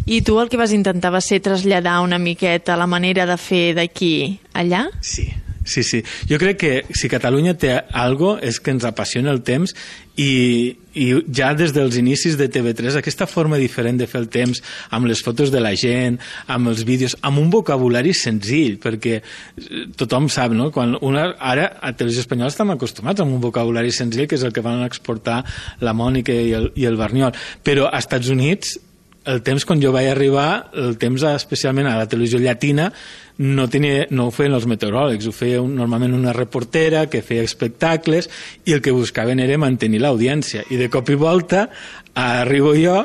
I 0.05 0.21
tu 0.21 0.37
el 0.37 0.51
que 0.53 0.61
vas 0.61 0.75
intentar 0.77 1.15
va 1.15 1.23
ser 1.25 1.41
traslladar 1.41 2.03
una 2.05 2.19
miqueta 2.21 2.77
la 2.77 2.87
manera 2.87 3.25
de 3.25 3.39
fer 3.41 3.73
d'aquí 3.79 4.39
allà? 4.53 4.85
Sí, 5.01 5.31
sí, 5.65 5.83
sí. 5.83 6.03
Jo 6.31 6.39
crec 6.39 6.59
que 6.61 6.73
si 6.95 7.09
Catalunya 7.11 7.57
té 7.59 7.75
algo 7.93 8.37
és 8.39 8.61
que 8.61 8.75
ens 8.75 8.85
apassiona 8.87 9.33
el 9.33 9.43
temps 9.47 9.75
i, 10.21 10.77
i 10.95 11.07
ja 11.35 11.51
des 11.59 11.73
dels 11.75 11.97
inicis 11.99 12.37
de 12.39 12.47
TV3 12.53 13.01
aquesta 13.01 13.27
forma 13.27 13.59
diferent 13.59 13.99
de 13.99 14.07
fer 14.07 14.21
el 14.23 14.29
temps 14.31 14.61
amb 14.95 15.09
les 15.11 15.23
fotos 15.25 15.51
de 15.51 15.63
la 15.63 15.75
gent, 15.79 16.21
amb 16.47 16.71
els 16.71 16.85
vídeos 16.87 17.17
amb 17.23 17.43
un 17.43 17.51
vocabulari 17.51 18.15
senzill 18.15 18.79
perquè 18.83 19.19
eh, 19.19 19.85
tothom 19.99 20.31
sap, 20.31 20.55
no? 20.55 20.71
Quan 20.75 20.95
una, 21.03 21.33
ara 21.41 21.73
a 21.81 21.93
Televisió 21.97 22.23
Espanyola 22.25 22.53
estem 22.55 22.71
acostumats 22.77 23.25
amb 23.25 23.35
un 23.35 23.43
vocabulari 23.43 23.93
senzill 23.95 24.29
que 24.31 24.39
és 24.39 24.47
el 24.47 24.55
que 24.55 24.65
van 24.65 24.85
exportar 24.87 25.43
la 25.83 25.97
Mònica 25.97 26.35
i 26.35 26.55
el, 26.55 26.71
i 26.79 26.87
el 26.87 27.01
Barniol 27.01 27.35
però 27.67 27.91
als 27.91 28.05
Estats 28.07 28.31
Units 28.31 28.77
el 29.25 29.41
temps 29.41 29.65
quan 29.65 29.81
jo 29.81 29.93
vaig 29.95 30.11
arribar, 30.11 30.71
el 30.77 30.99
temps 31.01 31.25
especialment 31.31 31.89
a 31.89 31.97
la 31.97 32.09
televisió 32.11 32.39
llatina, 32.43 32.91
no, 33.39 33.67
tenia, 33.71 34.07
no 34.15 34.29
ho 34.29 34.33
feien 34.35 34.55
els 34.55 34.67
meteoròlegs, 34.71 35.27
ho 35.27 35.35
feia 35.35 35.61
un, 35.63 35.75
normalment 35.75 36.15
una 36.15 36.35
reportera 36.37 37.07
que 37.11 37.25
feia 37.27 37.43
espectacles 37.43 38.29
i 38.65 38.77
el 38.77 38.83
que 38.85 38.95
buscaven 38.95 39.43
era 39.43 39.59
mantenir 39.59 40.03
l'audiència. 40.05 40.65
I 40.71 40.79
de 40.79 40.91
cop 40.93 41.11
i 41.11 41.19
volta 41.19 41.69
arribo 42.15 42.75
jo 42.79 43.01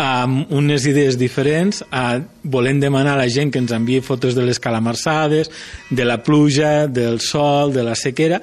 amb 0.00 0.52
unes 0.52 0.84
idees 0.88 1.16
diferents, 1.16 1.82
a, 1.90 2.20
volent 2.44 2.80
demanar 2.80 3.14
a 3.16 3.22
la 3.22 3.30
gent 3.32 3.52
que 3.52 3.60
ens 3.62 3.72
enviï 3.72 4.02
fotos 4.04 4.36
de 4.36 4.44
les 4.44 4.60
calamarsades, 4.60 5.50
de 5.90 6.04
la 6.04 6.22
pluja, 6.24 6.86
del 6.86 7.20
sol, 7.24 7.72
de 7.72 7.84
la 7.84 7.96
sequera, 7.96 8.42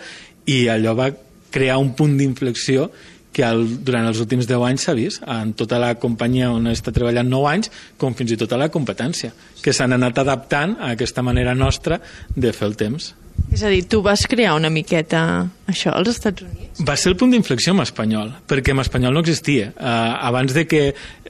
i 0.50 0.66
allò 0.70 0.96
va 0.98 1.12
crear 1.54 1.78
un 1.78 1.94
punt 1.94 2.18
d'inflexió 2.18 2.90
que 3.34 3.44
el, 3.48 3.66
durant 3.86 4.06
els 4.10 4.22
últims 4.24 4.48
10 4.50 4.68
anys 4.70 4.86
s'ha 4.86 4.96
vist 4.98 5.26
en 5.28 5.56
tota 5.58 5.80
la 5.82 5.94
companyia 6.00 6.52
on 6.54 6.70
està 6.72 6.94
treballant 6.96 7.30
9 7.30 7.50
anys 7.50 7.74
com 7.98 8.16
fins 8.18 8.36
i 8.36 8.40
tot 8.40 8.54
a 8.54 8.62
la 8.62 8.70
competència 8.74 9.34
que 9.64 9.74
s'han 9.74 9.98
anat 9.98 10.22
adaptant 10.24 10.78
a 10.80 10.94
aquesta 10.94 11.26
manera 11.26 11.56
nostra 11.58 12.00
de 12.36 12.54
fer 12.54 12.70
el 12.70 12.80
temps 12.80 13.14
És 13.54 13.64
a 13.66 13.70
dir, 13.70 13.82
tu 13.90 14.02
vas 14.06 14.22
crear 14.30 14.54
una 14.54 14.70
miqueta 14.70 15.24
això 15.70 15.94
als 15.98 16.14
Estats 16.14 16.46
Units? 16.46 16.84
va 16.86 16.96
ser 16.98 17.12
el 17.12 17.18
punt 17.18 17.34
d'inflexió 17.34 17.74
en 17.74 17.82
espanyol 17.82 18.32
perquè 18.50 18.76
en 18.76 18.84
espanyol 18.86 19.18
no 19.18 19.26
existia 19.26 19.72
uh, 19.74 20.22
abans 20.30 20.54
de 20.54 20.68
que 20.70 20.84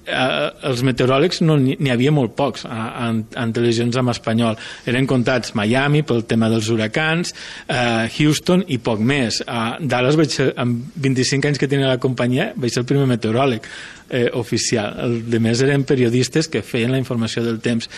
uh, 0.07 0.50
els 0.69 0.83
meteoròlegs 0.85 1.41
no 1.44 1.57
n'hi 1.59 1.91
havia 1.94 2.13
molt 2.15 2.35
pocs 2.38 2.65
uh, 2.67 2.75
en, 3.07 3.23
en 3.39 3.55
televisions 3.55 3.97
en 4.00 4.11
espanyol. 4.13 4.59
Eren 4.89 5.07
comptats 5.09 5.55
Miami 5.57 6.03
pel 6.07 6.23
tema 6.29 6.50
dels 6.51 6.69
huracans 6.73 7.33
uh, 7.33 8.05
Houston 8.17 8.65
i 8.67 8.79
poc 8.83 9.01
més. 9.03 9.41
Uh, 9.47 9.75
Dallas 9.79 10.19
vaig 10.19 10.33
ser, 10.33 10.51
amb 10.59 10.94
25 10.95 11.51
anys 11.51 11.61
que 11.61 11.71
tenia 11.71 11.91
la 11.91 12.01
companyia 12.03 12.51
vaig 12.55 12.73
ser 12.73 12.83
el 12.83 12.89
primer 12.89 13.09
meteoròleg 13.09 13.67
eh, 14.13 14.29
oficial. 14.33 14.94
El 15.00 15.15
de 15.29 15.39
més 15.41 15.61
eren 15.65 15.85
periodistes 15.89 16.50
que 16.51 16.61
feien 16.65 16.94
la 16.94 17.01
informació 17.01 17.44
del 17.45 17.59
temps. 17.63 17.89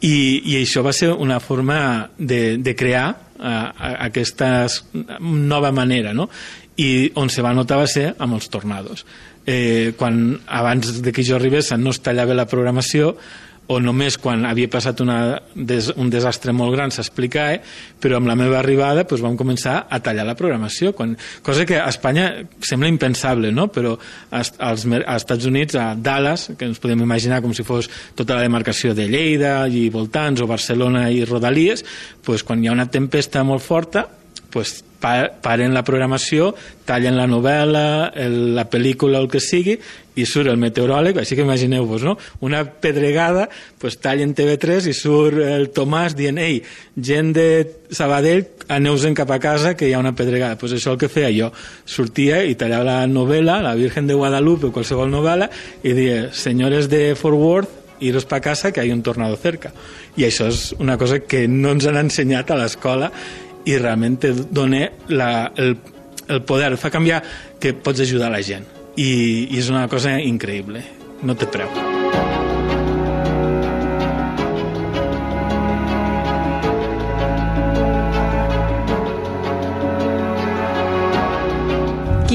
I, 0.00 0.40
i 0.50 0.56
això 0.60 0.82
va 0.82 0.94
ser 0.96 1.12
una 1.12 1.38
forma 1.44 2.10
de, 2.16 2.56
de 2.58 2.72
crear 2.74 3.06
uh, 3.36 3.66
aquesta 4.08 4.66
nova 5.20 5.70
manera 5.76 6.14
no? 6.16 6.30
i 6.80 7.10
on 7.20 7.28
se 7.28 7.44
va 7.44 7.52
notar 7.52 7.82
va 7.82 7.90
ser 7.90 8.06
amb 8.16 8.38
els 8.38 8.48
tornados 8.48 9.04
eh, 9.46 9.92
quan 9.98 10.40
abans 10.46 11.00
de 11.02 11.12
que 11.12 11.24
jo 11.26 11.36
arribés 11.36 11.72
no 11.78 11.94
es 11.94 12.02
tallava 12.04 12.36
la 12.36 12.48
programació 12.50 13.14
o 13.70 13.78
només 13.78 14.16
quan 14.18 14.42
havia 14.48 14.68
passat 14.70 14.98
una, 15.04 15.38
des, 15.54 15.92
un 15.94 16.08
desastre 16.10 16.50
molt 16.56 16.74
gran 16.74 16.90
s'explicava, 16.90 17.60
però 18.02 18.18
amb 18.18 18.26
la 18.26 18.34
meva 18.38 18.58
arribada 18.58 19.04
doncs, 19.04 19.22
vam 19.22 19.36
començar 19.38 19.76
a 19.86 20.00
tallar 20.02 20.24
la 20.26 20.34
programació, 20.38 20.90
quan, 20.98 21.14
cosa 21.46 21.66
que 21.68 21.78
a 21.78 21.86
Espanya 21.92 22.26
sembla 22.66 22.90
impensable, 22.90 23.52
no? 23.54 23.68
però 23.70 23.94
als, 23.94 24.52
als, 24.58 24.88
als 24.90 25.22
Estats 25.22 25.46
Units, 25.46 25.78
a 25.78 25.92
Dallas, 25.94 26.48
que 26.58 26.66
ens 26.66 26.82
podem 26.82 27.06
imaginar 27.06 27.38
com 27.44 27.54
si 27.54 27.66
fos 27.66 27.86
tota 28.18 28.40
la 28.40 28.46
demarcació 28.48 28.94
de 28.98 29.06
Lleida 29.06 29.54
i 29.70 29.86
voltants, 29.94 30.42
o 30.42 30.50
Barcelona 30.50 31.06
i 31.14 31.22
Rodalies, 31.24 31.86
doncs, 32.26 32.42
quan 32.42 32.64
hi 32.64 32.70
ha 32.70 32.74
una 32.74 32.90
tempesta 32.90 33.46
molt 33.46 33.62
forta, 33.62 34.08
pues, 34.50 34.80
paren 35.00 35.74
la 35.74 35.82
programació, 35.86 36.50
tallen 36.86 37.16
la 37.16 37.26
novel·la, 37.30 38.12
el, 38.20 38.54
la 38.56 38.66
pel·lícula, 38.70 39.20
el 39.20 39.28
que 39.32 39.40
sigui, 39.40 39.78
i 40.20 40.26
surt 40.28 40.50
el 40.52 40.58
meteoròleg, 40.60 41.20
així 41.22 41.36
que 41.38 41.44
imagineu-vos, 41.46 42.04
no? 42.04 42.16
Una 42.44 42.62
pedregada, 42.82 43.46
pues, 43.80 43.96
tallen 44.02 44.34
TV3 44.36 44.90
i 44.90 44.94
surt 44.96 45.40
el 45.46 45.70
Tomàs 45.74 46.16
dient 46.18 46.40
ei, 46.42 46.60
gent 46.96 47.32
de 47.36 47.46
Sabadell, 47.96 48.44
aneu-se'n 48.70 49.16
cap 49.16 49.30
a 49.32 49.40
casa 49.42 49.74
que 49.74 49.88
hi 49.88 49.94
ha 49.94 50.02
una 50.02 50.14
pedregada. 50.16 50.58
Pues 50.60 50.76
això 50.76 50.94
el 50.94 51.00
que 51.00 51.10
feia 51.10 51.32
jo. 51.34 51.50
Sortia 51.88 52.44
i 52.44 52.56
tallava 52.58 52.86
la 52.86 53.10
novel·la, 53.10 53.60
la 53.64 53.74
Virgen 53.78 54.06
de 54.06 54.18
Guadalupe 54.18 54.68
o 54.68 54.74
qualsevol 54.74 55.10
novel·la, 55.10 55.50
i 55.82 55.94
dia, 55.96 56.24
senyores 56.36 56.90
de 56.92 57.14
Fort 57.18 57.40
Worth, 57.40 57.76
iros 58.00 58.24
pa 58.24 58.40
casa 58.40 58.72
que 58.72 58.84
hi 58.84 58.90
ha 58.90 58.96
un 58.96 59.04
tornado 59.04 59.36
cerca. 59.36 59.72
I 60.16 60.26
això 60.28 60.48
és 60.50 60.70
una 60.78 60.96
cosa 60.98 61.20
que 61.20 61.46
no 61.48 61.74
ens 61.76 61.86
han 61.86 62.00
ensenyat 62.00 62.50
a 62.50 62.58
l'escola 62.62 63.10
i 63.68 63.78
realment 63.78 64.18
te 64.22 64.32
dona 64.32 64.86
la, 65.08 65.30
el, 65.56 65.76
el 66.28 66.44
poder, 66.48 66.76
fa 66.80 66.92
canviar 66.92 67.22
que 67.60 67.74
pots 67.74 68.06
ajudar 68.06 68.32
la 68.32 68.42
gent. 68.42 68.68
I, 68.96 69.10
i 69.50 69.58
és 69.60 69.70
una 69.72 69.86
cosa 69.88 70.18
increïble. 70.20 70.84
No 71.22 71.36
té 71.36 71.48
preu 71.50 71.99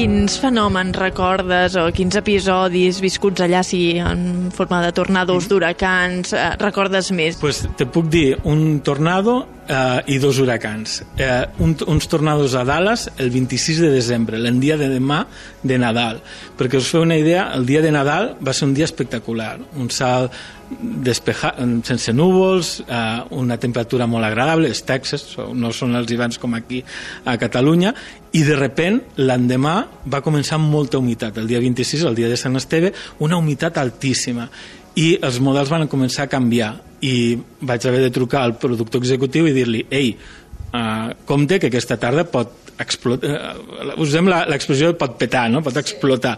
Quins 0.06 0.36
fenòmens 0.38 0.94
recordes 1.00 1.74
o 1.82 1.88
quins 1.90 2.14
episodis 2.14 3.00
viscuts 3.02 3.42
allà, 3.42 3.64
si 3.66 3.96
en 3.98 4.52
forma 4.54 4.78
de 4.84 4.92
tornados, 4.94 5.48
d'huracans, 5.50 6.30
eh, 6.30 6.44
recordes 6.60 7.10
més? 7.10 7.40
pues 7.42 7.64
te 7.74 7.88
puc 7.90 8.06
dir 8.06 8.36
un 8.46 8.78
tornado 8.86 9.34
eh, 9.66 10.14
i 10.14 10.20
dos 10.22 10.38
huracans. 10.38 11.00
Eh, 11.18 11.42
un, 11.58 11.74
uns 11.90 12.06
tornados 12.06 12.54
a 12.54 12.62
Dallas 12.62 13.08
el 13.18 13.32
26 13.34 13.80
de 13.82 13.90
desembre, 13.90 14.38
l'endia 14.38 14.76
de 14.78 14.92
demà 14.94 15.24
de 15.66 15.78
Nadal. 15.82 16.22
Perquè 16.54 16.78
us 16.78 16.92
feu 16.94 17.02
una 17.02 17.18
idea, 17.18 17.48
el 17.58 17.66
dia 17.66 17.82
de 17.82 17.90
Nadal 17.90 18.36
va 18.38 18.54
ser 18.54 18.68
un 18.68 18.78
dia 18.78 18.86
espectacular. 18.86 19.56
Un 19.74 19.90
salt 19.90 20.30
despeja, 20.70 21.52
sense 21.86 22.12
núvols, 22.12 22.82
eh, 22.88 23.22
una 23.30 23.56
temperatura 23.56 24.06
molt 24.06 24.26
agradable, 24.26 24.68
els 24.68 24.82
Texas, 24.82 25.36
no 25.54 25.72
són 25.72 25.94
els 25.94 26.10
hiverns 26.10 26.38
com 26.38 26.54
aquí 26.54 26.82
a 27.24 27.36
Catalunya, 27.38 27.94
i 28.32 28.42
de 28.42 28.56
repent 28.58 29.00
l'endemà 29.16 29.76
va 30.12 30.22
començar 30.22 30.58
amb 30.58 30.72
molta 30.72 30.98
humitat. 30.98 31.38
El 31.38 31.46
dia 31.46 31.60
26, 31.60 32.02
el 32.04 32.18
dia 32.18 32.28
de 32.28 32.36
Sant 32.36 32.56
Esteve, 32.56 32.92
una 33.20 33.36
humitat 33.36 33.78
altíssima. 33.78 34.48
I 34.96 35.18
els 35.22 35.38
models 35.40 35.70
van 35.70 35.86
començar 35.88 36.26
a 36.26 36.32
canviar. 36.32 36.74
I 37.00 37.36
vaig 37.60 37.86
haver 37.86 38.00
de 38.02 38.10
trucar 38.10 38.42
al 38.42 38.56
productor 38.58 39.00
executiu 39.00 39.46
i 39.46 39.52
dir-li 39.52 39.84
ei, 39.90 40.16
uh, 40.72 41.12
compte 41.28 41.60
que 41.60 41.68
aquesta 41.70 41.98
tarda 42.00 42.24
pot 42.24 42.72
explotar 42.80 43.30
uh, 43.32 44.00
usem 44.02 44.28
l'expressió 44.28 44.92
pot 44.98 45.16
petar, 45.20 45.46
no? 45.52 45.62
pot 45.64 45.76
explotar 45.80 46.36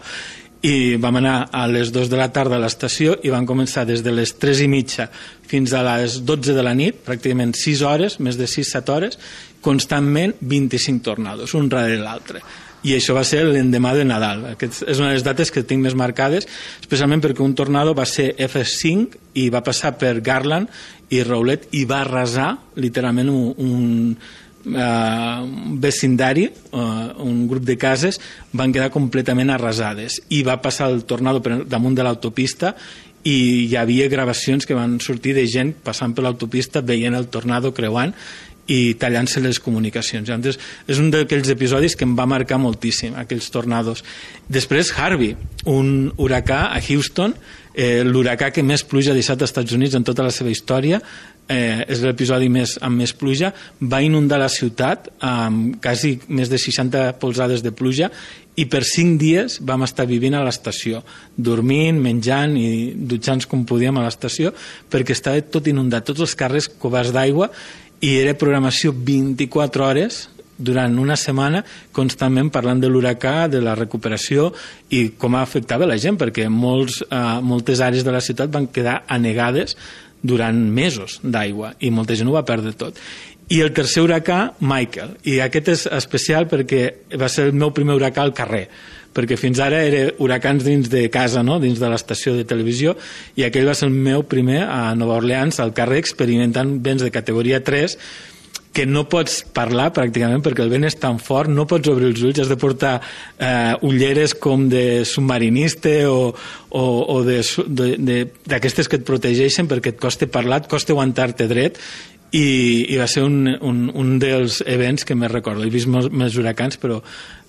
i 0.65 0.97
vam 0.99 1.19
anar 1.21 1.49
a 1.55 1.65
les 1.71 1.93
2 1.95 2.09
de 2.11 2.17
la 2.19 2.29
tarda 2.35 2.57
a 2.57 2.63
l'estació 2.63 3.15
i 3.23 3.31
van 3.31 3.47
començar 3.47 3.85
des 3.87 4.03
de 4.03 4.11
les 4.11 4.33
3 4.35 4.65
i 4.65 4.67
mitja 4.71 5.07
fins 5.47 5.73
a 5.73 5.83
les 5.85 6.19
12 6.27 6.55
de 6.55 6.63
la 6.65 6.75
nit, 6.75 6.99
pràcticament 7.05 7.55
6 7.55 7.83
hores, 7.87 8.19
més 8.19 8.37
de 8.37 8.47
6-7 8.47 8.95
hores, 8.95 9.19
constantment 9.63 10.35
25 10.41 11.05
tornados, 11.05 11.55
un 11.55 11.71
darrere 11.71 12.03
l'altre 12.03 12.43
i 12.83 12.93
això 12.95 13.15
va 13.15 13.25
ser 13.27 13.41
l'endemà 13.43 13.91
de 13.97 14.05
Nadal. 14.07 14.45
Aquest 14.53 14.83
és 14.87 14.99
una 15.01 15.09
de 15.09 15.17
les 15.17 15.25
dates 15.25 15.51
que 15.51 15.65
tinc 15.67 15.83
més 15.83 15.97
marcades, 15.99 16.47
especialment 16.79 17.23
perquè 17.23 17.43
un 17.43 17.55
tornado 17.57 17.95
va 17.97 18.05
ser 18.07 18.31
F5 18.47 19.19
i 19.41 19.49
va 19.51 19.63
passar 19.65 19.97
per 19.99 20.19
Garland 20.23 20.69
i 21.11 21.23
Rowlett 21.25 21.67
i 21.75 21.85
va 21.89 22.03
arrasar 22.05 22.53
literalment 22.79 23.31
un, 23.33 23.51
un 23.57 24.15
uh, 24.65 25.45
vecindari, 25.79 26.49
uh, 26.71 27.13
un 27.25 27.45
grup 27.47 27.63
de 27.67 27.77
cases, 27.77 28.19
van 28.51 28.73
quedar 28.75 28.91
completament 28.93 29.51
arrasades 29.53 30.19
i 30.29 30.43
va 30.43 30.59
passar 30.61 30.89
el 30.91 31.05
tornado 31.05 31.43
per 31.45 31.63
damunt 31.65 31.95
de 31.95 32.05
l'autopista 32.05 32.75
i 33.27 33.67
hi 33.67 33.75
havia 33.75 34.07
gravacions 34.07 34.65
que 34.65 34.77
van 34.77 34.99
sortir 35.03 35.33
de 35.35 35.45
gent 35.47 35.73
passant 35.83 36.13
per 36.15 36.23
l'autopista 36.23 36.81
veient 36.81 37.17
el 37.17 37.27
tornado 37.27 37.73
creuant 37.75 38.13
i 38.69 38.93
tallant-se 39.01 39.41
les 39.41 39.57
comunicacions. 39.59 40.29
Llavors, 40.29 40.59
és 40.87 40.99
un 41.01 41.09
d'aquells 41.13 41.49
episodis 41.49 41.95
que 41.97 42.05
em 42.05 42.13
va 42.17 42.27
marcar 42.29 42.59
moltíssim, 42.61 43.15
aquells 43.17 43.49
tornados. 43.49 44.03
Després, 44.47 44.93
Harvey, 44.93 45.33
un 45.65 46.11
huracà 46.21 46.67
a 46.69 46.77
Houston, 46.77 47.33
eh, 47.73 48.03
l'huracà 48.05 48.51
que 48.53 48.63
més 48.63 48.85
pluja 48.85 49.11
ha 49.11 49.17
deixat 49.17 49.41
als 49.41 49.49
Estats 49.49 49.73
Units 49.73 49.97
en 49.97 50.05
tota 50.05 50.23
la 50.23 50.33
seva 50.35 50.53
història, 50.53 51.01
eh, 51.49 51.83
és 51.89 52.03
l'episodi 52.05 52.47
més, 52.53 52.77
amb 52.85 53.01
més 53.01 53.13
pluja, 53.17 53.51
va 53.81 54.03
inundar 54.05 54.39
la 54.39 54.51
ciutat 54.53 55.09
amb 55.25 55.79
quasi 55.81 56.15
més 56.29 56.51
de 56.51 56.61
60 56.61 57.17
polzades 57.19 57.65
de 57.65 57.73
pluja 57.75 58.11
i 58.59 58.67
per 58.69 58.83
5 58.85 59.19
dies 59.19 59.59
vam 59.65 59.85
estar 59.87 60.05
vivint 60.07 60.35
a 60.37 60.43
l'estació, 60.45 61.01
dormint, 61.35 61.99
menjant 61.99 62.55
i 62.59 62.93
dutxant 62.93 63.45
com 63.49 63.65
podíem 63.67 63.97
a 63.97 64.05
l'estació 64.05 64.53
perquè 64.91 65.15
estava 65.15 65.41
tot 65.41 65.67
inundat, 65.71 66.07
tots 66.07 66.27
els 66.27 66.35
carrers 66.37 66.69
coberts 66.79 67.13
d'aigua 67.15 67.49
i 67.99 68.17
era 68.19 68.37
programació 68.37 68.93
24 68.95 69.85
hores 69.85 70.27
durant 70.59 70.97
una 70.99 71.15
setmana 71.15 71.63
constantment 71.95 72.49
parlant 72.51 72.81
de 72.83 72.89
l'huracà, 72.91 73.47
de 73.47 73.61
la 73.63 73.77
recuperació 73.79 74.49
i 74.91 75.13
com 75.17 75.37
afectava 75.39 75.87
la 75.87 75.97
gent, 75.97 76.19
perquè 76.19 76.49
molts, 76.51 76.99
eh, 77.07 77.39
moltes 77.41 77.79
àrees 77.79 78.03
de 78.03 78.11
la 78.11 78.21
ciutat 78.21 78.51
van 78.51 78.67
quedar 78.67 79.03
anegades 79.07 79.77
durant 80.21 80.57
mesos 80.73 81.19
d'aigua 81.23 81.73
i 81.79 81.91
molta 81.91 82.17
gent 82.17 82.29
ho 82.29 82.37
va 82.37 82.45
perdre 82.47 82.75
tot. 82.77 82.99
I 83.49 83.63
el 83.65 83.73
tercer 83.73 84.03
huracà, 84.05 84.53
Michael. 84.61 85.15
I 85.25 85.39
aquest 85.41 85.69
és 85.73 85.85
especial 85.97 86.45
perquè 86.49 86.83
va 87.17 87.29
ser 87.31 87.47
el 87.49 87.55
meu 87.57 87.73
primer 87.73 87.95
huracà 87.97 88.21
al 88.21 88.35
carrer 88.37 88.67
perquè 89.09 89.39
fins 89.41 89.57
ara 89.63 89.79
era 89.83 90.13
huracans 90.21 90.63
dins 90.63 90.89
de 90.89 91.07
casa, 91.09 91.41
no? 91.43 91.57
dins 91.59 91.79
de 91.81 91.89
l'estació 91.89 92.35
de 92.37 92.45
televisió, 92.47 92.95
i 93.35 93.43
aquell 93.43 93.67
va 93.67 93.73
ser 93.75 93.89
el 93.89 93.95
meu 93.95 94.21
primer 94.29 94.61
a 94.69 94.93
Nova 94.95 95.17
Orleans, 95.17 95.57
al 95.59 95.73
carrer, 95.73 95.97
experimentant 96.03 96.75
vents 96.85 97.01
de 97.01 97.09
categoria 97.11 97.63
3, 97.65 97.97
que 98.73 98.85
no 98.85 99.05
pots 99.09 99.41
parlar 99.55 99.89
pràcticament 99.95 100.43
perquè 100.45 100.63
el 100.63 100.71
vent 100.71 100.85
és 100.89 100.97
tan 101.01 101.17
fort, 101.21 101.49
no 101.49 101.65
pots 101.69 101.89
obrir 101.89 102.11
els 102.11 102.21
ulls, 102.21 102.41
has 102.43 102.51
de 102.51 102.57
portar 102.59 102.99
eh, 103.01 103.73
ulleres 103.85 104.35
com 104.37 104.67
de 104.69 105.03
submarinista 105.09 105.95
o, 106.11 106.29
o, 106.69 106.83
o 107.15 107.17
d'aquestes 107.25 108.91
que 108.91 109.01
et 109.01 109.07
protegeixen 109.07 109.69
perquè 109.69 109.95
et 109.95 109.99
costa 110.01 110.29
parlar, 110.29 110.63
et 110.63 110.71
costa 110.71 110.93
aguantar-te 110.93 111.49
dret 111.49 111.81
i, 112.31 112.85
i 112.93 112.97
va 112.99 113.07
ser 113.09 113.23
un, 113.25 113.41
un, 113.65 113.87
un 113.89 114.17
dels 114.21 114.59
events 114.69 115.05
que 115.07 115.17
més 115.17 115.31
recordo. 115.31 115.65
He 115.65 115.73
vist 115.73 115.89
més 115.89 116.37
huracans, 116.37 116.77
però 116.81 116.99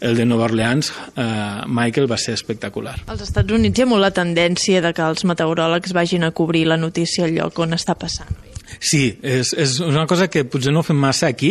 el 0.00 0.16
de 0.16 0.24
Nova 0.24 0.46
Orleans, 0.48 0.92
eh, 1.20 1.66
Michael, 1.68 2.08
va 2.10 2.16
ser 2.20 2.36
espectacular. 2.38 2.96
Als 3.12 3.26
Estats 3.28 3.52
Units 3.52 3.76
hi 3.76 3.84
ha 3.84 3.90
molt 3.90 4.06
la 4.06 4.14
tendència 4.16 4.80
de 4.80 4.94
que 4.96 5.04
els 5.04 5.26
meteoròlegs 5.28 5.92
vagin 5.96 6.24
a 6.24 6.32
cobrir 6.32 6.66
la 6.70 6.80
notícia 6.80 7.28
al 7.28 7.36
lloc 7.36 7.60
on 7.60 7.76
està 7.76 7.98
passant. 7.98 8.49
Sí, 8.80 9.18
és, 9.20 9.52
és 9.52 9.74
una 9.84 10.06
cosa 10.08 10.30
que 10.32 10.46
potser 10.48 10.72
no 10.72 10.80
fem 10.80 10.96
massa 10.96 11.28
aquí 11.28 11.50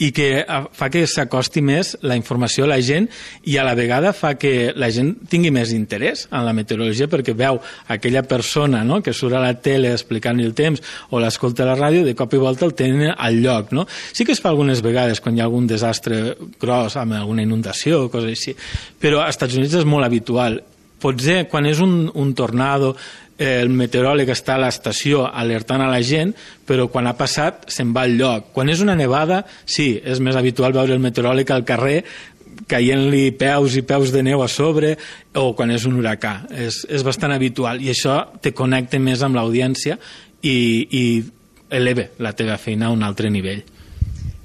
i 0.00 0.08
que 0.16 0.46
fa 0.48 0.86
que 0.88 1.02
s'acosti 1.04 1.60
més 1.60 1.90
la 2.08 2.16
informació 2.16 2.64
a 2.64 2.70
la 2.70 2.78
gent 2.80 3.04
i 3.52 3.58
a 3.60 3.66
la 3.66 3.74
vegada 3.76 4.14
fa 4.16 4.30
que 4.40 4.72
la 4.72 4.88
gent 4.88 5.10
tingui 5.28 5.52
més 5.52 5.74
interès 5.76 6.24
en 6.30 6.46
la 6.46 6.54
meteorologia 6.56 7.10
perquè 7.12 7.34
veu 7.36 7.60
aquella 7.92 8.24
persona 8.24 8.80
no? 8.80 9.02
que 9.04 9.12
surt 9.12 9.36
a 9.36 9.44
la 9.44 9.52
tele 9.60 9.92
explicant 9.92 10.40
el 10.40 10.56
temps 10.56 10.80
o 11.12 11.20
l'escolta 11.20 11.66
a 11.66 11.68
la 11.68 11.76
ràdio, 11.76 12.00
de 12.08 12.16
cop 12.16 12.32
i 12.32 12.40
volta 12.40 12.64
el 12.64 12.72
tenen 12.72 13.12
al 13.12 13.42
lloc. 13.44 13.76
No? 13.76 13.84
Sí 14.16 14.24
que 14.24 14.32
es 14.32 14.40
fa 14.40 14.48
algunes 14.48 14.80
vegades 14.80 15.20
quan 15.20 15.36
hi 15.36 15.44
ha 15.44 15.50
algun 15.50 15.68
desastre 15.68 16.38
gros 16.56 16.96
amb 16.96 17.20
alguna 17.20 17.44
inundació 17.44 18.06
o 18.06 18.08
coses 18.08 18.32
així, 18.32 18.56
però 18.96 19.20
als 19.20 19.36
Estats 19.36 19.60
Units 19.60 19.82
és 19.82 19.88
molt 19.88 20.08
habitual 20.08 20.62
potser 21.00 21.44
quan 21.48 21.68
és 21.68 21.80
un, 21.80 22.06
un 22.14 22.32
tornado 22.36 22.94
el 23.40 23.70
meteoròleg 23.72 24.28
està 24.34 24.58
a 24.58 24.60
l'estació 24.60 25.24
alertant 25.24 25.80
a 25.80 25.88
la 25.88 26.02
gent, 26.04 26.34
però 26.68 26.90
quan 26.92 27.08
ha 27.08 27.16
passat 27.16 27.70
se'n 27.72 27.94
va 27.96 28.04
al 28.04 28.18
lloc. 28.18 28.50
Quan 28.52 28.68
és 28.68 28.82
una 28.84 28.96
nevada, 28.98 29.46
sí, 29.64 29.94
és 30.04 30.20
més 30.20 30.36
habitual 30.36 30.76
veure 30.76 30.92
el 30.92 31.00
meteoròleg 31.00 31.50
al 31.50 31.64
carrer 31.64 32.02
caient-li 32.70 33.30
peus 33.40 33.74
i 33.78 33.82
peus 33.86 34.12
de 34.12 34.22
neu 34.22 34.42
a 34.44 34.48
sobre 34.48 34.92
o 35.34 35.50
quan 35.56 35.72
és 35.72 35.86
un 35.88 35.96
huracà. 35.98 36.34
És, 36.52 36.84
és 36.84 37.04
bastant 37.06 37.32
habitual 37.32 37.80
i 37.82 37.90
això 37.94 38.20
te 38.42 38.52
connecta 38.52 39.00
més 39.00 39.24
amb 39.24 39.38
l'audiència 39.38 39.96
i, 40.42 40.56
i 40.90 41.04
eleva 41.70 42.10
la 42.20 42.34
teva 42.36 42.58
feina 42.60 42.90
a 42.90 42.94
un 42.94 43.06
altre 43.06 43.30
nivell. 43.32 43.64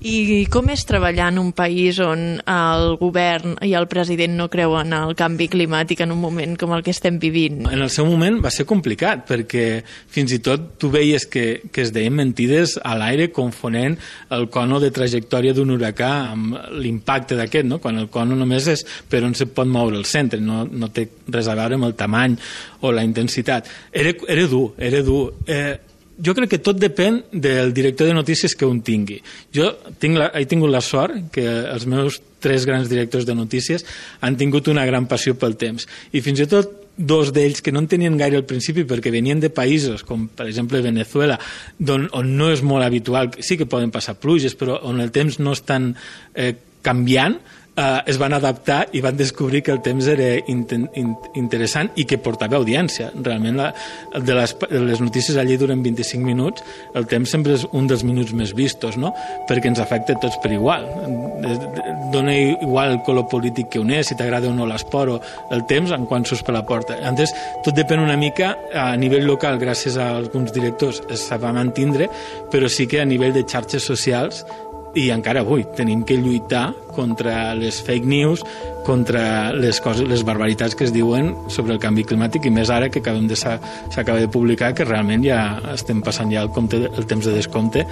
I 0.05 0.45
com 0.53 0.67
és 0.69 0.83
treballar 0.85 1.31
en 1.31 1.39
un 1.41 1.47
país 1.57 1.97
on 2.03 2.37
el 2.37 2.83
govern 2.99 3.55
i 3.65 3.71
el 3.73 3.87
president 3.89 4.35
no 4.37 4.45
creuen 4.53 4.93
el 4.93 5.15
canvi 5.17 5.47
climàtic 5.49 6.03
en 6.05 6.13
un 6.13 6.19
moment 6.21 6.53
com 6.61 6.75
el 6.75 6.83
que 6.85 6.93
estem 6.93 7.17
vivint? 7.17 7.63
En 7.71 7.81
el 7.81 7.89
seu 7.89 8.05
moment 8.05 8.37
va 8.43 8.51
ser 8.53 8.67
complicat 8.69 9.23
perquè 9.25 9.81
fins 9.85 10.35
i 10.35 10.39
tot 10.45 10.75
tu 10.77 10.91
veies 10.93 11.25
que, 11.25 11.45
que 11.73 11.81
es 11.81 11.93
deien 11.95 12.13
mentides 12.13 12.75
a 12.85 12.93
l'aire 12.99 13.31
confonent 13.33 13.97
el 14.37 14.45
cono 14.53 14.77
de 14.83 14.91
trajectòria 14.93 15.55
d'un 15.57 15.73
huracà 15.73 16.11
amb 16.35 16.53
l'impacte 16.77 17.39
d'aquest, 17.39 17.65
no? 17.65 17.81
quan 17.81 17.97
el 17.97 18.11
cono 18.13 18.37
només 18.37 18.69
és 18.75 18.85
per 19.09 19.23
on 19.25 19.33
se 19.33 19.49
pot 19.49 19.65
moure 19.65 19.97
el 19.97 20.05
centre, 20.05 20.37
no, 20.37 20.67
no 20.69 20.93
té 20.93 21.07
res 21.33 21.49
a 21.49 21.57
veure 21.57 21.81
amb 21.81 21.89
el 21.89 21.97
tamany 21.97 22.37
o 22.85 22.93
la 22.93 23.07
intensitat. 23.07 23.73
Era, 23.89 24.13
era 24.29 24.45
dur, 24.53 24.67
era 24.77 25.01
dur. 25.01 25.31
Eh, 25.49 25.94
jo 26.17 26.35
crec 26.35 26.55
que 26.55 26.61
tot 26.63 26.79
depèn 26.79 27.21
del 27.31 27.73
director 27.75 28.07
de 28.07 28.15
notícies 28.15 28.55
que 28.55 28.67
un 28.67 28.81
tingui. 28.85 29.19
Jo 29.55 29.71
tinc 29.99 30.19
la, 30.19 30.29
he 30.33 30.45
tingut 30.49 30.71
la 30.71 30.83
sort 30.83 31.29
que 31.35 31.43
els 31.45 31.85
meus 31.89 32.21
tres 32.43 32.65
grans 32.67 32.89
directors 32.91 33.25
de 33.25 33.35
notícies 33.35 33.85
han 34.21 34.37
tingut 34.37 34.69
una 34.71 34.85
gran 34.85 35.09
passió 35.11 35.35
pel 35.35 35.57
temps. 35.59 35.87
I 36.13 36.21
fins 36.25 36.43
i 36.43 36.49
tot 36.49 36.85
dos 36.95 37.33
d'ells 37.35 37.59
que 37.61 37.73
no 37.75 37.81
en 37.83 37.89
tenien 37.91 38.15
gaire 38.17 38.39
al 38.39 38.47
principi 38.47 38.85
perquè 38.87 39.11
venien 39.11 39.41
de 39.43 39.51
països 39.51 40.05
com 40.07 40.29
per 40.31 40.47
exemple 40.47 40.79
Venezuela 40.83 41.35
on, 41.89 42.07
on 42.15 42.29
no 42.37 42.47
és 42.53 42.63
molt 42.63 42.85
habitual, 42.85 43.33
sí 43.43 43.57
que 43.59 43.67
poden 43.67 43.91
passar 43.91 44.15
pluges 44.15 44.55
però 44.55 44.79
on 44.87 45.03
el 45.03 45.11
temps 45.11 45.41
no 45.43 45.51
és 45.51 45.65
tan 45.67 45.91
eh, 46.33 46.53
canviant 46.85 47.35
eh, 47.75 48.01
es 48.05 48.17
van 48.17 48.33
adaptar 48.33 48.87
i 48.93 49.01
van 49.01 49.17
descobrir 49.17 49.61
que 49.63 49.71
el 49.71 49.81
temps 49.85 50.07
era 50.07 50.35
in, 50.51 50.65
in, 50.95 51.13
interessant 51.35 51.91
i 51.95 52.05
que 52.07 52.17
portava 52.21 52.57
audiència. 52.59 53.11
Realment, 53.15 53.59
la, 53.59 53.69
de, 54.15 54.35
les, 54.37 54.55
de 54.71 54.81
les 54.85 55.01
notícies 55.03 55.37
allí 55.37 55.57
duren 55.59 55.83
25 55.83 56.25
minuts, 56.25 56.63
el 56.95 57.07
temps 57.11 57.29
sempre 57.35 57.55
és 57.57 57.65
un 57.73 57.89
dels 57.91 58.05
minuts 58.07 58.33
més 58.37 58.55
vistos, 58.55 58.97
no? 59.01 59.13
perquè 59.49 59.71
ens 59.71 59.81
afecta 59.83 60.17
tots 60.21 60.39
per 60.43 60.53
igual. 60.55 60.87
Dona 62.13 62.35
igual 62.35 62.95
el 62.95 63.01
color 63.05 63.27
polític 63.31 63.71
que 63.73 63.81
un 63.81 63.91
és, 63.93 64.07
si 64.07 64.17
t'agrada 64.17 64.49
o 64.49 64.55
no 64.55 64.67
l'esport 64.69 65.17
o 65.17 65.19
el 65.55 65.65
temps 65.69 65.91
en 65.95 66.07
quan 66.09 66.25
surts 66.25 66.45
per 66.45 66.55
la 66.55 66.65
porta. 66.67 66.97
Entonces, 67.01 67.33
tot 67.65 67.75
depèn 67.75 68.03
una 68.03 68.17
mica 68.19 68.53
a 68.73 68.91
nivell 68.99 69.27
local, 69.27 69.59
gràcies 69.61 69.97
a 69.99 70.11
alguns 70.15 70.53
directors, 70.55 71.01
es 71.11 71.27
va 71.41 71.51
mantindre, 71.55 72.07
però 72.51 72.69
sí 72.71 72.87
que 72.87 73.01
a 73.01 73.07
nivell 73.07 73.33
de 73.35 73.43
xarxes 73.43 73.83
socials 73.83 74.45
i 74.95 75.09
encara 75.13 75.43
avui 75.43 75.65
tenim 75.75 76.03
que 76.07 76.17
lluitar 76.17 76.73
contra 76.95 77.53
les 77.55 77.81
fake 77.83 78.07
news, 78.07 78.43
contra 78.87 79.51
les 79.53 79.81
coses, 79.83 80.07
les 80.07 80.23
barbaritats 80.23 80.75
que 80.75 80.87
es 80.87 80.93
diuen 80.95 81.33
sobre 81.51 81.75
el 81.75 81.81
canvi 81.83 82.05
climàtic 82.07 82.47
i 82.47 82.53
més 82.55 82.71
ara 82.71 82.89
que 82.89 83.03
acabem 83.03 83.27
de 83.27 83.35
s'acaba 83.35 84.21
de 84.21 84.31
publicar 84.31 84.73
que 84.73 84.87
realment 84.87 85.25
ja 85.25 85.41
estem 85.73 86.01
passant 86.05 86.31
ja 86.31 86.45
el, 86.45 86.53
compte, 86.55 86.85
el 86.87 87.09
temps 87.09 87.27
de 87.27 87.35
descompte 87.35 87.83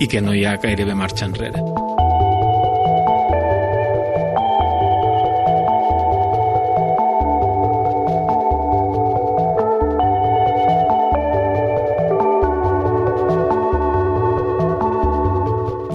i 0.00 0.08
que 0.08 0.24
no 0.24 0.34
hi 0.34 0.46
ha 0.46 0.56
gairebé 0.62 0.96
marxa 0.96 1.28
enrere. 1.28 1.62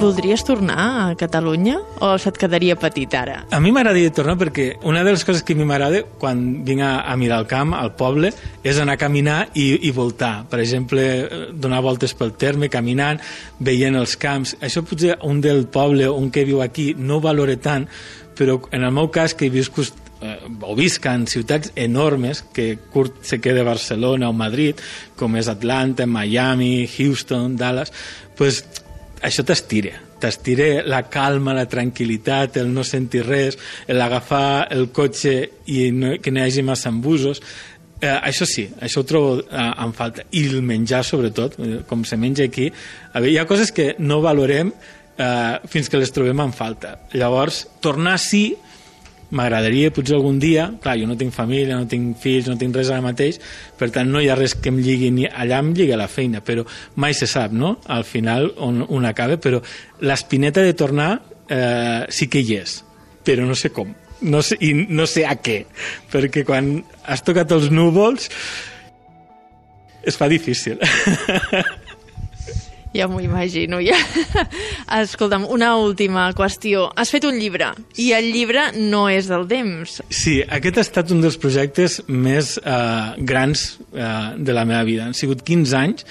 Voldries 0.02 0.42
tornar 0.42 1.12
a 1.12 1.16
Catalunya 1.16 1.76
o 2.02 2.08
se't 2.18 2.40
quedaria 2.42 2.74
petit 2.74 3.14
ara? 3.14 3.44
A 3.54 3.60
mi 3.62 3.70
m'agradaria 3.70 4.10
tornar 4.10 4.34
perquè 4.40 4.80
una 4.90 5.04
de 5.06 5.14
les 5.14 5.22
coses 5.22 5.44
que 5.46 5.54
a 5.54 5.60
mi 5.60 5.68
m'agrada 5.70 6.02
quan 6.18 6.42
vinc 6.66 6.82
a, 6.82 6.90
a 7.06 7.14
mirar 7.22 7.38
el 7.44 7.46
camp, 7.46 7.76
al 7.78 7.94
poble, 8.00 8.32
és 8.66 8.82
anar 8.82 8.96
a 8.98 9.02
caminar 9.04 9.38
i, 9.54 9.68
i 9.86 9.94
voltar. 9.94 10.48
Per 10.50 10.58
exemple, 10.64 11.06
donar 11.54 11.84
voltes 11.86 12.18
pel 12.18 12.34
terme, 12.34 12.72
caminant, 12.74 13.22
veient 13.62 14.02
els 14.02 14.18
camps. 14.18 14.56
Això 14.58 14.82
potser 14.82 15.20
un 15.22 15.38
del 15.46 15.68
poble, 15.70 16.10
un 16.10 16.34
que 16.34 16.48
viu 16.50 16.66
aquí, 16.66 16.96
no 16.98 17.20
ho 17.20 17.28
valora 17.30 17.60
tant, 17.62 17.86
però 18.34 18.58
en 18.74 18.82
el 18.82 18.98
meu 18.98 19.14
cas, 19.14 19.38
que 19.38 19.52
he 19.52 19.54
viscut 19.54 19.94
eh, 20.26 20.38
o 20.66 20.74
visc 20.74 21.06
en 21.14 21.30
ciutats 21.30 21.76
enormes 21.78 22.42
que 22.58 22.72
curt 22.90 23.22
se 23.22 23.38
queda 23.38 23.70
Barcelona 23.70 24.34
o 24.34 24.34
Madrid, 24.34 24.82
com 25.14 25.38
és 25.38 25.46
Atlanta, 25.46 26.10
Miami, 26.10 26.88
Houston, 26.90 27.54
Dallas, 27.54 27.94
pues, 28.34 28.64
això 29.22 29.46
t'estira 29.48 30.00
t'estira 30.22 30.84
la 30.86 31.02
calma, 31.10 31.56
la 31.58 31.68
tranquil·litat, 31.70 32.60
el 32.62 32.72
no 32.74 32.86
sentir 32.86 33.26
res, 33.26 33.58
l'agafar 33.90 34.70
el 34.74 34.90
cotxe 34.94 35.36
i 35.74 35.90
no, 35.96 36.16
que 36.22 36.34
no 36.34 36.42
hi 36.42 36.48
hagi 36.48 36.64
massa 36.66 36.92
embusos, 36.94 37.42
eh, 37.98 38.14
això 38.14 38.48
sí, 38.50 38.68
això 38.82 39.02
ho 39.02 39.08
trobo 39.08 39.38
eh, 39.42 39.68
en 39.86 39.94
falta. 39.98 40.26
I 40.38 40.48
el 40.50 40.62
menjar, 40.66 41.04
sobretot, 41.08 41.58
eh, 41.60 41.80
com 41.90 42.06
se 42.06 42.18
menja 42.22 42.48
aquí. 42.48 42.70
A 43.12 43.20
veure, 43.20 43.34
hi 43.34 43.40
ha 43.42 43.48
coses 43.50 43.74
que 43.76 43.94
no 44.00 44.22
valorem 44.24 44.72
eh, 44.72 45.56
fins 45.70 45.90
que 45.90 46.02
les 46.02 46.14
trobem 46.14 46.46
en 46.46 46.54
falta. 46.54 46.98
Llavors, 47.14 47.66
tornar 47.82 48.18
sí, 48.22 48.52
m'agradaria 49.32 49.92
potser 49.96 50.18
algun 50.18 50.40
dia, 50.42 50.68
clar, 50.84 50.98
jo 51.00 51.08
no 51.10 51.18
tinc 51.20 51.34
família, 51.36 51.78
no 51.80 51.88
tinc 51.90 52.20
fills, 52.22 52.50
no 52.52 52.58
tinc 52.60 52.76
res 52.76 52.92
ara 52.92 53.04
mateix, 53.04 53.40
per 53.80 53.90
tant 53.94 54.10
no 54.12 54.22
hi 54.22 54.30
ha 54.30 54.38
res 54.40 54.56
que 54.60 54.72
em 54.72 54.80
lligui 54.84 55.12
ni 55.16 55.28
allà 55.28 55.62
em 55.64 55.72
lliga 55.78 56.00
la 56.00 56.10
feina, 56.12 56.44
però 56.46 56.66
mai 57.02 57.16
se 57.18 57.30
sap, 57.32 57.56
no?, 57.56 57.78
al 57.88 58.06
final 58.08 58.52
on, 58.58 58.84
on 58.90 59.08
acaba, 59.08 59.40
però 59.42 59.62
l'espineta 60.04 60.64
de 60.66 60.76
tornar 60.78 61.12
eh, 61.48 62.08
sí 62.10 62.28
que 62.32 62.44
hi 62.44 62.58
és, 62.60 62.82
però 63.26 63.48
no 63.48 63.56
sé 63.56 63.72
com, 63.76 63.94
no 64.22 64.44
sé, 64.46 64.58
i 64.62 64.74
no 64.76 65.08
sé 65.10 65.26
a 65.26 65.38
què, 65.42 65.64
perquè 66.12 66.46
quan 66.48 66.76
has 67.08 67.24
tocat 67.26 67.56
els 67.56 67.72
núvols 67.74 68.30
es 70.04 70.18
fa 70.18 70.28
difícil. 70.28 70.82
Ja 72.94 73.08
m'ho 73.08 73.22
imagino, 73.24 73.80
ja. 73.80 73.96
Escolta'm, 75.02 75.46
una 75.48 75.76
última 75.80 76.26
qüestió. 76.36 76.90
Has 77.00 77.14
fet 77.14 77.24
un 77.28 77.40
llibre, 77.40 77.72
i 77.96 78.12
el 78.18 78.32
llibre 78.34 78.68
no 78.76 79.06
és 79.12 79.30
del 79.32 79.48
temps. 79.48 80.02
Sí, 80.12 80.42
aquest 80.44 80.82
ha 80.82 80.86
estat 80.88 81.16
un 81.16 81.24
dels 81.24 81.40
projectes 81.40 82.02
més 82.12 82.58
eh, 82.60 83.24
grans 83.24 83.66
eh, 83.94 84.12
de 84.36 84.58
la 84.58 84.68
meva 84.68 84.84
vida. 84.88 85.08
Han 85.08 85.16
sigut 85.16 85.46
15 85.48 85.80
anys 85.80 86.06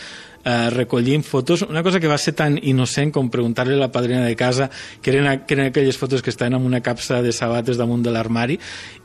eh, 0.44 0.70
recollint 0.70 1.22
fotos, 1.22 1.62
una 1.62 1.82
cosa 1.82 2.00
que 2.00 2.08
va 2.08 2.18
ser 2.18 2.32
tan 2.32 2.58
innocent 2.62 3.12
com 3.12 3.30
preguntar-li 3.30 3.76
a 3.76 3.80
la 3.80 3.90
padrina 3.92 4.24
de 4.24 4.36
casa 4.36 4.70
que 5.02 5.12
eren, 5.12 5.44
que 5.46 5.54
eren 5.54 5.68
aquelles 5.68 5.98
fotos 5.98 6.22
que 6.22 6.30
estaven 6.30 6.54
en 6.54 6.64
una 6.66 6.80
capsa 6.80 7.20
de 7.22 7.32
sabates 7.32 7.76
damunt 7.76 8.02
de 8.02 8.14
l'armari 8.14 8.58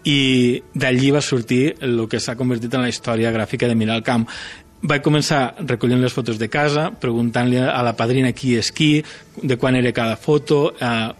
i 0.06 0.62
d'allí 0.74 1.12
va 1.12 1.22
sortir 1.22 1.76
el 1.82 2.06
que 2.08 2.20
s'ha 2.20 2.38
convertit 2.40 2.74
en 2.74 2.86
la 2.86 2.90
història 2.90 3.34
gràfica 3.36 3.68
de 3.68 3.76
el 3.76 4.04
Camp 4.04 4.28
vaig 4.82 5.04
començar 5.06 5.56
recollint 5.66 6.02
les 6.02 6.14
fotos 6.14 6.40
de 6.42 6.50
casa, 6.52 6.90
preguntant-li 6.92 7.62
a 7.62 7.82
la 7.86 7.96
padrina 7.98 8.34
qui 8.34 8.56
és 8.60 8.72
qui, 8.76 9.04
de 9.42 9.58
quan 9.58 9.76
era 9.76 9.94
cada 9.96 10.18
foto, 10.20 10.74
eh, 10.80 11.12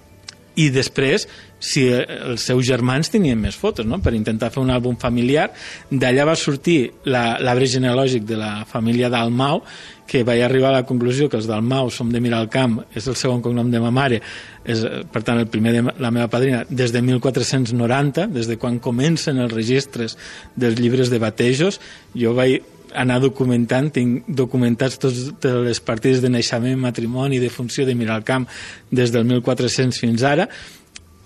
i 0.56 0.70
després 0.72 1.28
si 1.66 1.88
els 1.90 2.44
seus 2.46 2.66
germans 2.68 3.10
tenien 3.10 3.40
més 3.40 3.56
fotos, 3.58 3.88
no? 3.88 3.98
per 4.04 4.14
intentar 4.14 4.52
fer 4.54 4.62
un 4.62 4.72
àlbum 4.74 4.98
familiar. 5.02 5.48
D'allà 5.90 6.28
va 6.28 6.36
sortir 6.38 6.92
l'arbre 7.10 7.68
genealògic 7.72 8.26
de 8.28 8.38
la 8.40 8.52
família 8.70 9.10
Dalmau, 9.10 9.64
que 10.06 10.22
vaig 10.28 10.44
arribar 10.46 10.70
a 10.70 10.76
la 10.78 10.86
conclusió 10.86 11.28
que 11.30 11.40
els 11.40 11.48
Dalmau 11.50 11.90
som 11.90 12.12
de 12.14 12.22
Miralcamp, 12.22 12.78
és 12.94 13.08
el 13.10 13.18
segon 13.18 13.42
cognom 13.42 13.72
de 13.74 13.82
ma 13.82 13.90
mare, 13.90 14.22
és, 14.62 14.84
per 15.12 15.24
tant, 15.26 15.42
el 15.42 15.50
primer 15.50 15.74
de 15.74 15.82
la 15.98 16.14
meva 16.14 16.30
padrina, 16.30 16.62
des 16.70 16.94
de 16.94 17.02
1490, 17.02 18.30
des 18.36 18.52
de 18.52 18.60
quan 18.62 18.78
comencen 18.78 19.42
els 19.42 19.54
registres 19.54 20.20
dels 20.56 20.78
llibres 20.78 21.10
de 21.10 21.22
batejos, 21.24 21.82
jo 22.14 22.38
vaig 22.38 22.75
anar 22.96 23.20
documentant, 23.24 23.92
tinc 23.94 24.26
documentats 24.28 25.00
tots, 25.02 25.28
les 25.44 25.82
partides 25.84 26.24
de 26.24 26.32
naixement, 26.32 26.80
matrimoni, 26.80 27.40
de 27.40 27.52
funció 27.54 27.86
de 27.86 27.96
Miralcamp 27.96 28.48
des 28.92 29.14
del 29.14 29.28
1400 29.30 30.00
fins 30.00 30.24
ara, 30.24 30.48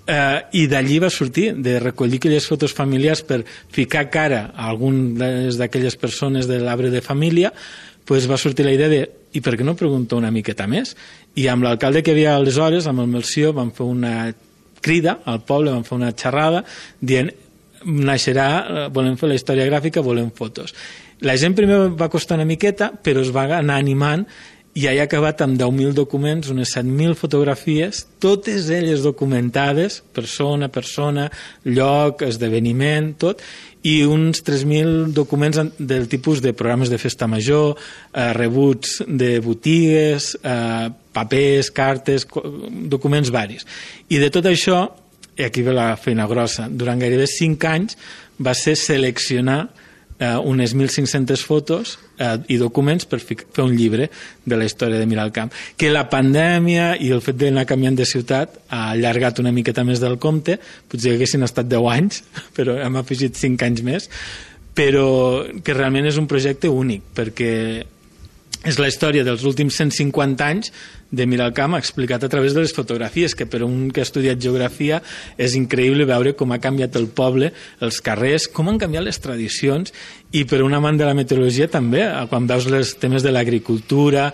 eh, 0.10 0.42
i 0.54 0.66
d'allí 0.68 1.00
va 1.00 1.12
sortir, 1.14 1.54
de 1.56 1.78
recollir 1.80 2.20
aquelles 2.20 2.48
fotos 2.50 2.74
familiars 2.74 3.22
per 3.22 3.44
ficar 3.46 4.10
cara 4.10 4.50
a 4.56 4.70
algunes 4.70 5.58
d'aquelles 5.58 5.96
persones 5.96 6.50
de 6.50 6.60
l'arbre 6.60 6.90
de 6.90 7.02
família, 7.06 7.54
pues 8.06 8.26
va 8.30 8.38
sortir 8.42 8.66
la 8.66 8.74
idea 8.74 8.90
de 8.90 9.04
i 9.38 9.42
per 9.46 9.54
què 9.54 9.66
no 9.66 9.78
pregunto 9.78 10.18
una 10.18 10.32
miqueta 10.34 10.66
més? 10.66 10.96
I 11.38 11.46
amb 11.52 11.62
l'alcalde 11.62 12.02
que 12.02 12.16
havia 12.16 12.34
aleshores, 12.36 12.88
amb 12.90 13.04
el 13.04 13.12
Melció, 13.12 13.54
vam 13.54 13.70
fer 13.76 13.86
una 13.86 14.32
crida 14.82 15.20
al 15.30 15.44
poble, 15.46 15.76
vam 15.76 15.86
fer 15.86 16.00
una 16.00 16.16
xerrada 16.18 16.64
dient 17.00 17.30
naixerà, 17.86 18.48
eh, 18.58 18.88
volem 18.92 19.16
fer 19.20 19.30
la 19.30 19.38
història 19.38 19.68
gràfica, 19.70 20.02
volem 20.02 20.32
fotos. 20.36 20.74
La 21.26 21.36
gent 21.36 21.56
primer 21.56 21.90
va 22.00 22.08
costar 22.12 22.38
una 22.40 22.48
miqueta, 22.48 22.94
però 23.04 23.20
es 23.26 23.34
va 23.36 23.50
anar 23.58 23.80
animant 23.82 24.24
i 24.80 24.86
he 24.88 25.00
acabat 25.02 25.42
amb 25.44 25.58
10.000 25.60 25.96
documents, 25.98 26.52
unes 26.54 26.72
7.000 26.78 27.18
fotografies, 27.20 28.06
totes 28.22 28.70
elles 28.72 29.02
documentades, 29.04 29.98
persona, 30.16 30.70
persona, 30.72 31.26
lloc, 31.66 32.24
esdeveniment, 32.24 33.10
tot, 33.20 33.42
i 33.84 34.04
uns 34.08 34.44
3.000 34.46 35.12
documents 35.16 35.60
del 35.80 36.08
tipus 36.12 36.40
de 36.46 36.54
programes 36.54 36.92
de 36.94 37.00
festa 37.02 37.28
major, 37.28 37.76
eh, 38.14 38.32
rebuts 38.38 39.02
de 39.08 39.40
botigues, 39.44 40.38
eh, 40.44 40.90
papers, 41.12 41.72
cartes, 41.72 42.28
documents 42.88 43.32
varis. 43.32 43.68
I 44.08 44.22
de 44.24 44.30
tot 44.30 44.46
això, 44.46 44.86
i 45.36 45.44
aquí 45.44 45.64
ve 45.64 45.74
la 45.76 45.96
feina 45.98 46.28
grossa, 46.28 46.70
durant 46.70 47.00
gairebé 47.00 47.28
5 47.28 47.68
anys 47.68 47.98
va 48.40 48.54
ser 48.54 48.78
seleccionar 48.80 49.89
eh, 50.20 50.38
unes 50.38 50.76
1.500 50.76 51.44
fotos 51.48 51.98
eh, 52.20 52.38
i 52.52 52.60
documents 52.62 53.08
per 53.10 53.22
fer 53.24 53.40
un 53.64 53.74
llibre 53.76 54.10
de 54.46 54.60
la 54.60 54.68
història 54.68 55.00
de 55.00 55.08
Miralcamp. 55.10 55.54
Que 55.80 55.92
la 55.92 56.06
pandèmia 56.12 56.92
i 57.00 57.12
el 57.16 57.24
fet 57.26 57.40
d'anar 57.40 57.66
canviant 57.70 57.98
de 57.98 58.08
ciutat 58.08 58.60
ha 58.70 58.90
allargat 58.94 59.40
una 59.40 59.54
miqueta 59.56 59.86
més 59.88 60.04
del 60.04 60.20
compte, 60.20 60.60
potser 60.92 61.16
haguessin 61.16 61.48
estat 61.48 61.72
10 61.72 61.92
anys, 61.96 62.24
però 62.58 62.78
hem 62.84 63.00
afegit 63.00 63.40
5 63.40 63.70
anys 63.70 63.86
més, 63.88 64.10
però 64.76 65.08
que 65.64 65.76
realment 65.76 66.08
és 66.08 66.20
un 66.20 66.28
projecte 66.30 66.70
únic, 66.72 67.10
perquè 67.16 67.54
és 68.68 68.76
la 68.76 68.90
història 68.92 69.24
dels 69.24 69.46
últims 69.48 69.78
150 69.80 70.44
anys 70.44 70.74
de 71.16 71.26
Miralcamp 71.26 71.78
explicat 71.78 72.26
a 72.26 72.30
través 72.30 72.54
de 72.54 72.66
les 72.66 72.74
fotografies, 72.76 73.34
que 73.34 73.48
per 73.48 73.64
un 73.64 73.88
que 73.90 74.04
ha 74.04 74.08
estudiat 74.08 74.42
geografia 74.42 75.00
és 75.40 75.56
increïble 75.56 76.08
veure 76.10 76.36
com 76.36 76.52
ha 76.52 76.60
canviat 76.60 76.98
el 77.00 77.08
poble, 77.16 77.54
els 77.80 78.02
carrers, 78.04 78.50
com 78.52 78.68
han 78.68 78.80
canviat 78.82 79.08
les 79.08 79.22
tradicions, 79.24 79.94
i 80.36 80.44
per 80.44 80.62
un 80.66 80.76
amant 80.76 81.00
de 81.00 81.08
la 81.08 81.16
meteorologia 81.16 81.70
també, 81.72 82.04
quan 82.30 82.50
veus 82.52 82.68
els 82.68 82.98
temes 83.00 83.24
de 83.24 83.32
l'agricultura, 83.32 84.30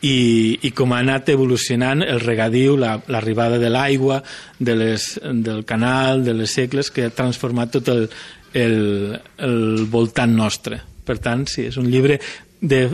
i, 0.00 0.58
i 0.64 0.70
com 0.72 0.94
ha 0.94 1.00
anat 1.02 1.28
evolucionant 1.32 2.04
el 2.04 2.20
regadiu, 2.20 2.76
l'arribada 2.80 3.58
la, 3.58 3.64
de 3.64 3.72
l'aigua, 3.72 4.22
de 4.58 4.76
del 4.76 5.64
canal, 5.68 6.24
de 6.24 6.34
les 6.36 6.52
segles, 6.56 6.90
que 6.90 7.08
ha 7.08 7.16
transformat 7.16 7.74
tot 7.76 7.90
el, 7.92 8.08
el, 8.54 9.20
el 9.36 9.86
voltant 9.92 10.32
nostre. 10.36 10.80
Per 11.04 11.18
tant, 11.20 11.44
sí, 11.48 11.66
és 11.68 11.76
un 11.80 11.90
llibre 11.92 12.20
de 12.60 12.86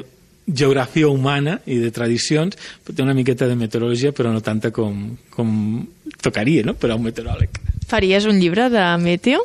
geografia 0.47 1.09
humana 1.09 1.61
i 1.67 1.79
de 1.83 1.91
tradicions, 1.91 2.57
té 2.87 3.03
una 3.03 3.15
miqueta 3.15 3.49
de 3.51 3.57
meteorologia, 3.59 4.13
però 4.15 4.33
no 4.33 4.43
tanta 4.45 4.71
com, 4.71 5.17
com 5.31 5.51
tocaria 6.23 6.65
no? 6.67 6.77
per 6.79 6.93
a 6.93 6.97
un 6.99 7.05
meteoròleg. 7.07 7.61
Faries 7.87 8.27
un 8.27 8.41
llibre 8.41 8.71
de 8.71 8.87
meteo? 9.03 9.45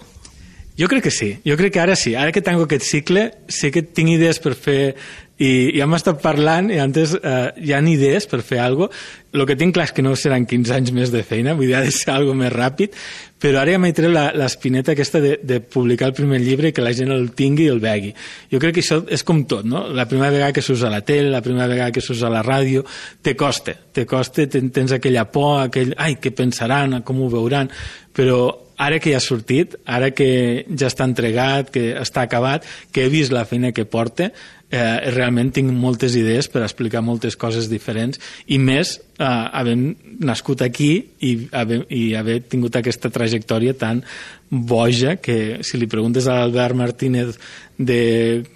Jo 0.79 0.87
crec 0.87 1.03
que 1.03 1.11
sí, 1.11 1.33
jo 1.45 1.57
crec 1.59 1.73
que 1.75 1.81
ara 1.81 1.95
sí. 1.99 2.15
Ara 2.15 2.31
que 2.31 2.41
tanco 2.41 2.63
aquest 2.65 2.85
cicle, 2.87 3.27
sé 3.51 3.69
que 3.73 3.83
tinc 3.83 4.13
idees 4.15 4.39
per 4.41 4.55
fer 4.55 4.95
i 5.41 5.49
ja 5.73 5.87
hem 5.87 5.97
estat 5.97 6.21
parlant 6.21 6.69
i 6.69 6.77
antes 6.81 7.15
eh, 7.17 7.49
hi 7.65 7.73
ha 7.73 7.81
idees 7.89 8.27
per 8.29 8.43
fer 8.45 8.61
alguna 8.61 8.91
cosa. 8.91 9.09
El 9.31 9.45
que 9.47 9.55
tinc 9.55 9.71
clar 9.71 9.85
és 9.87 9.93
que 9.95 10.03
no 10.03 10.11
seran 10.19 10.43
15 10.43 10.73
anys 10.75 10.89
més 10.91 11.11
de 11.13 11.21
feina, 11.23 11.53
vull 11.55 11.69
dir, 11.69 11.77
ha 11.79 11.85
de 11.85 11.93
ser 11.95 12.11
alguna 12.11 12.43
més 12.43 12.51
ràpid, 12.51 12.97
però 13.39 13.61
ara 13.61 13.71
ja 13.71 13.79
m'he 13.79 13.93
tret 13.95 14.11
l'espineta 14.11 14.91
aquesta 14.91 15.21
de, 15.23 15.37
de 15.39 15.61
publicar 15.63 16.09
el 16.09 16.17
primer 16.17 16.41
llibre 16.43 16.67
i 16.67 16.75
que 16.75 16.83
la 16.83 16.91
gent 16.97 17.13
el 17.15 17.29
tingui 17.37 17.69
i 17.69 17.71
el 17.71 17.79
vegui. 17.79 18.11
Jo 18.51 18.59
crec 18.59 18.75
que 18.75 18.83
això 18.83 18.99
és 19.07 19.23
com 19.23 19.45
tot, 19.47 19.63
no? 19.63 19.85
La 19.95 20.05
primera 20.11 20.33
vegada 20.35 20.51
que 20.51 20.65
s'usa 20.65 20.91
la 20.91 20.99
tele, 21.07 21.31
la 21.31 21.41
primera 21.45 21.69
vegada 21.71 21.95
que 21.95 22.03
s'usa 22.03 22.29
la 22.29 22.43
ràdio, 22.43 22.83
te 23.23 23.37
costa, 23.39 23.77
te 23.95 24.05
costa, 24.05 24.49
tens 24.51 24.97
aquella 24.97 25.23
por, 25.31 25.61
aquell, 25.63 25.95
ai, 25.95 26.19
què 26.19 26.35
pensaran, 26.35 26.99
com 27.07 27.23
ho 27.23 27.31
veuran, 27.31 27.71
però 28.11 28.43
ara 28.81 28.99
que 28.99 29.13
ja 29.13 29.21
ha 29.21 29.23
sortit, 29.23 29.77
ara 29.85 30.11
que 30.11 30.65
ja 30.67 30.89
està 30.89 31.05
entregat, 31.07 31.69
que 31.71 31.91
està 32.01 32.25
acabat, 32.25 32.67
que 32.91 33.05
he 33.05 33.13
vist 33.13 33.31
la 33.31 33.45
feina 33.47 33.71
que 33.71 33.85
porta, 33.85 34.31
eh, 34.71 35.11
realment 35.13 35.51
tinc 35.53 35.71
moltes 35.75 36.15
idees 36.17 36.47
per 36.51 36.63
explicar 36.63 37.03
moltes 37.05 37.37
coses 37.39 37.67
diferents 37.71 38.19
i 38.47 38.57
més 38.57 38.95
eh, 38.97 39.25
havent 39.27 39.91
nascut 40.23 40.63
aquí 40.65 40.91
i 41.27 41.33
haver, 41.51 41.83
i 41.91 42.13
haver 42.15 42.39
tingut 42.49 42.79
aquesta 42.79 43.11
trajectòria 43.13 43.75
tan 43.77 44.01
boja 44.49 45.17
que 45.21 45.59
si 45.67 45.79
li 45.79 45.91
preguntes 45.91 46.27
a 46.27 46.39
l'Albert 46.39 46.79
Martínez 46.79 47.37
de 47.77 48.01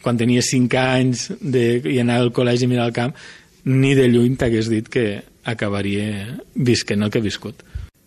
quan 0.02 0.18
tenia 0.18 0.44
5 0.44 0.82
anys 0.82 1.30
de, 1.40 1.82
i 1.84 2.00
anar 2.02 2.22
al 2.24 2.34
col·legi 2.36 2.68
a 2.68 2.72
mirar 2.72 2.90
el 2.90 2.96
camp 2.96 3.16
ni 3.66 3.96
de 3.98 4.08
lluny 4.10 4.36
t'hagués 4.40 4.70
dit 4.72 4.90
que 4.92 5.08
acabaria 5.46 6.40
visquent 6.56 7.06
el 7.06 7.12
que 7.14 7.22
he 7.22 7.26
viscut. 7.26 7.62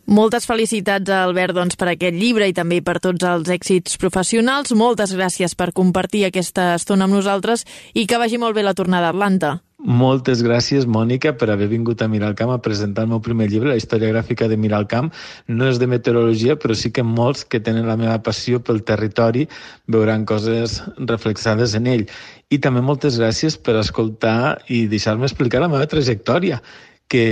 Moltes 0.08 0.46
felicitats 0.48 1.12
Albert 1.12 1.52
doncs, 1.52 1.76
per 1.76 1.90
aquest 1.90 2.16
llibre 2.16 2.46
i 2.48 2.54
també 2.56 2.78
per 2.80 2.94
tots 2.96 3.26
els 3.28 3.50
èxits 3.52 3.98
professionals. 4.00 4.72
Moltes 4.72 5.12
gràcies 5.12 5.52
per 5.52 5.74
compartir 5.76 6.22
aquesta 6.24 6.70
estona 6.78 7.04
amb 7.04 7.18
nosaltres 7.18 7.66
i 7.92 8.06
que 8.08 8.16
vagi 8.16 8.40
molt 8.40 8.56
bé 8.56 8.64
la 8.64 8.72
tornada 8.72 9.10
a 9.10 9.12
Atlanta. 9.12 9.58
Moltes 9.84 10.40
gràcies, 10.42 10.88
Mònica, 10.88 11.34
per 11.36 11.50
haver 11.52 11.68
vingut 11.68 12.00
a 12.00 12.08
Mirar 12.08 12.32
el 12.32 12.38
Camp 12.40 12.54
a 12.54 12.58
presentar 12.64 13.04
el 13.04 13.12
meu 13.12 13.20
primer 13.20 13.50
llibre, 13.52 13.74
la 13.74 13.76
història 13.76 14.08
gràfica 14.14 14.48
de 14.48 14.56
Mirar 14.56 14.80
el 14.80 14.88
Camp. 14.88 15.12
No 15.46 15.68
és 15.68 15.76
de 15.78 15.86
meteorologia, 15.86 16.56
però 16.56 16.72
sí 16.74 16.88
que 16.88 17.04
molts 17.04 17.44
que 17.44 17.60
tenen 17.60 17.86
la 17.86 18.00
meva 18.00 18.16
passió 18.24 18.64
pel 18.64 18.80
territori 18.88 19.44
veuran 19.86 20.24
coses 20.24 20.80
reflexades 20.96 21.76
en 21.76 21.86
ell. 21.86 22.08
I 22.48 22.64
també 22.64 22.80
moltes 22.80 23.20
gràcies 23.20 23.60
per 23.60 23.76
escoltar 23.76 24.64
i 24.72 24.86
deixar-me 24.88 25.28
explicar 25.28 25.60
la 25.60 25.68
meva 25.68 25.86
trajectòria 25.86 26.62
que 27.08 27.24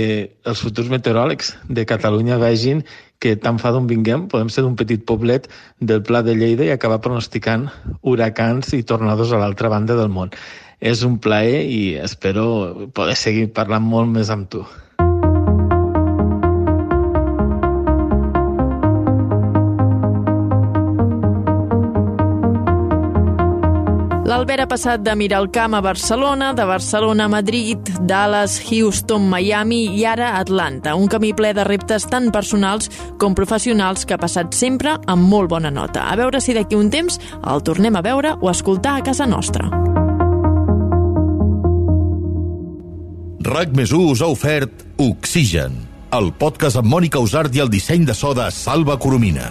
els 0.49 0.61
futurs 0.65 0.89
meteoròlegs 0.89 1.53
de 1.69 1.85
Catalunya 1.85 2.39
vegin 2.41 2.83
que 3.21 3.35
tant 3.41 3.57
fa 3.61 3.71
d'on 3.73 3.87
vinguem, 3.89 4.27
podem 4.29 4.49
ser 4.53 4.63
d'un 4.65 4.77
petit 4.77 5.03
poblet 5.05 5.47
del 5.79 6.03
Pla 6.05 6.23
de 6.25 6.35
Lleida 6.37 6.65
i 6.65 6.73
acabar 6.73 6.99
pronosticant 7.01 7.67
huracans 8.01 8.73
i 8.77 8.83
tornados 8.83 9.31
a 9.31 9.41
l'altra 9.41 9.69
banda 9.73 9.97
del 9.97 10.09
món. 10.13 10.33
És 10.81 11.01
un 11.05 11.17
plaer 11.21 11.63
i 11.65 11.81
espero 11.97 12.89
poder 12.93 13.17
seguir 13.17 13.47
parlant 13.53 13.85
molt 13.85 14.13
més 14.13 14.29
amb 14.33 14.49
tu. 14.49 14.65
L'Albert 24.27 24.65
ha 24.65 24.67
passat 24.67 25.03
de 25.05 25.13
mirar 25.15 25.37
el 25.39 25.45
camp 25.55 25.77
a 25.77 25.79
Barcelona, 25.79 26.49
de 26.51 26.65
Barcelona 26.67 27.25
a 27.25 27.31
Madrid, 27.31 27.79
Dallas, 28.03 28.57
Houston, 28.67 29.23
Miami 29.31 29.85
i 29.95 30.03
ara 30.03 30.33
Atlanta. 30.35 30.97
Un 30.99 31.07
camí 31.07 31.29
ple 31.31 31.53
de 31.55 31.63
reptes 31.63 32.03
tan 32.11 32.27
personals 32.35 32.91
com 33.21 33.37
professionals 33.37 34.03
que 34.03 34.17
ha 34.17 34.19
passat 34.19 34.51
sempre 34.51 34.97
amb 35.07 35.31
molt 35.31 35.47
bona 35.53 35.71
nota. 35.71 36.09
A 36.11 36.17
veure 36.19 36.41
si 36.43 36.51
d'aquí 36.57 36.75
un 36.75 36.91
temps 36.91 37.21
el 37.39 37.63
tornem 37.63 37.95
a 37.95 38.03
veure 38.03 38.35
o 38.41 38.51
escoltar 38.51 38.97
a 38.97 39.05
casa 39.07 39.29
nostra. 39.31 39.71
RAC 43.47 43.71
més 43.79 43.95
us 43.95 44.19
ha 44.19 44.27
ofert 44.27 44.83
Oxigen, 44.99 45.79
el 46.19 46.33
podcast 46.35 46.83
amb 46.83 46.91
Mònica 46.91 47.23
Usart 47.23 47.55
i 47.55 47.63
el 47.63 47.71
disseny 47.71 48.03
de 48.03 48.17
so 48.17 48.35
de 48.35 48.51
Salva 48.51 48.99
Coromina. 48.99 49.47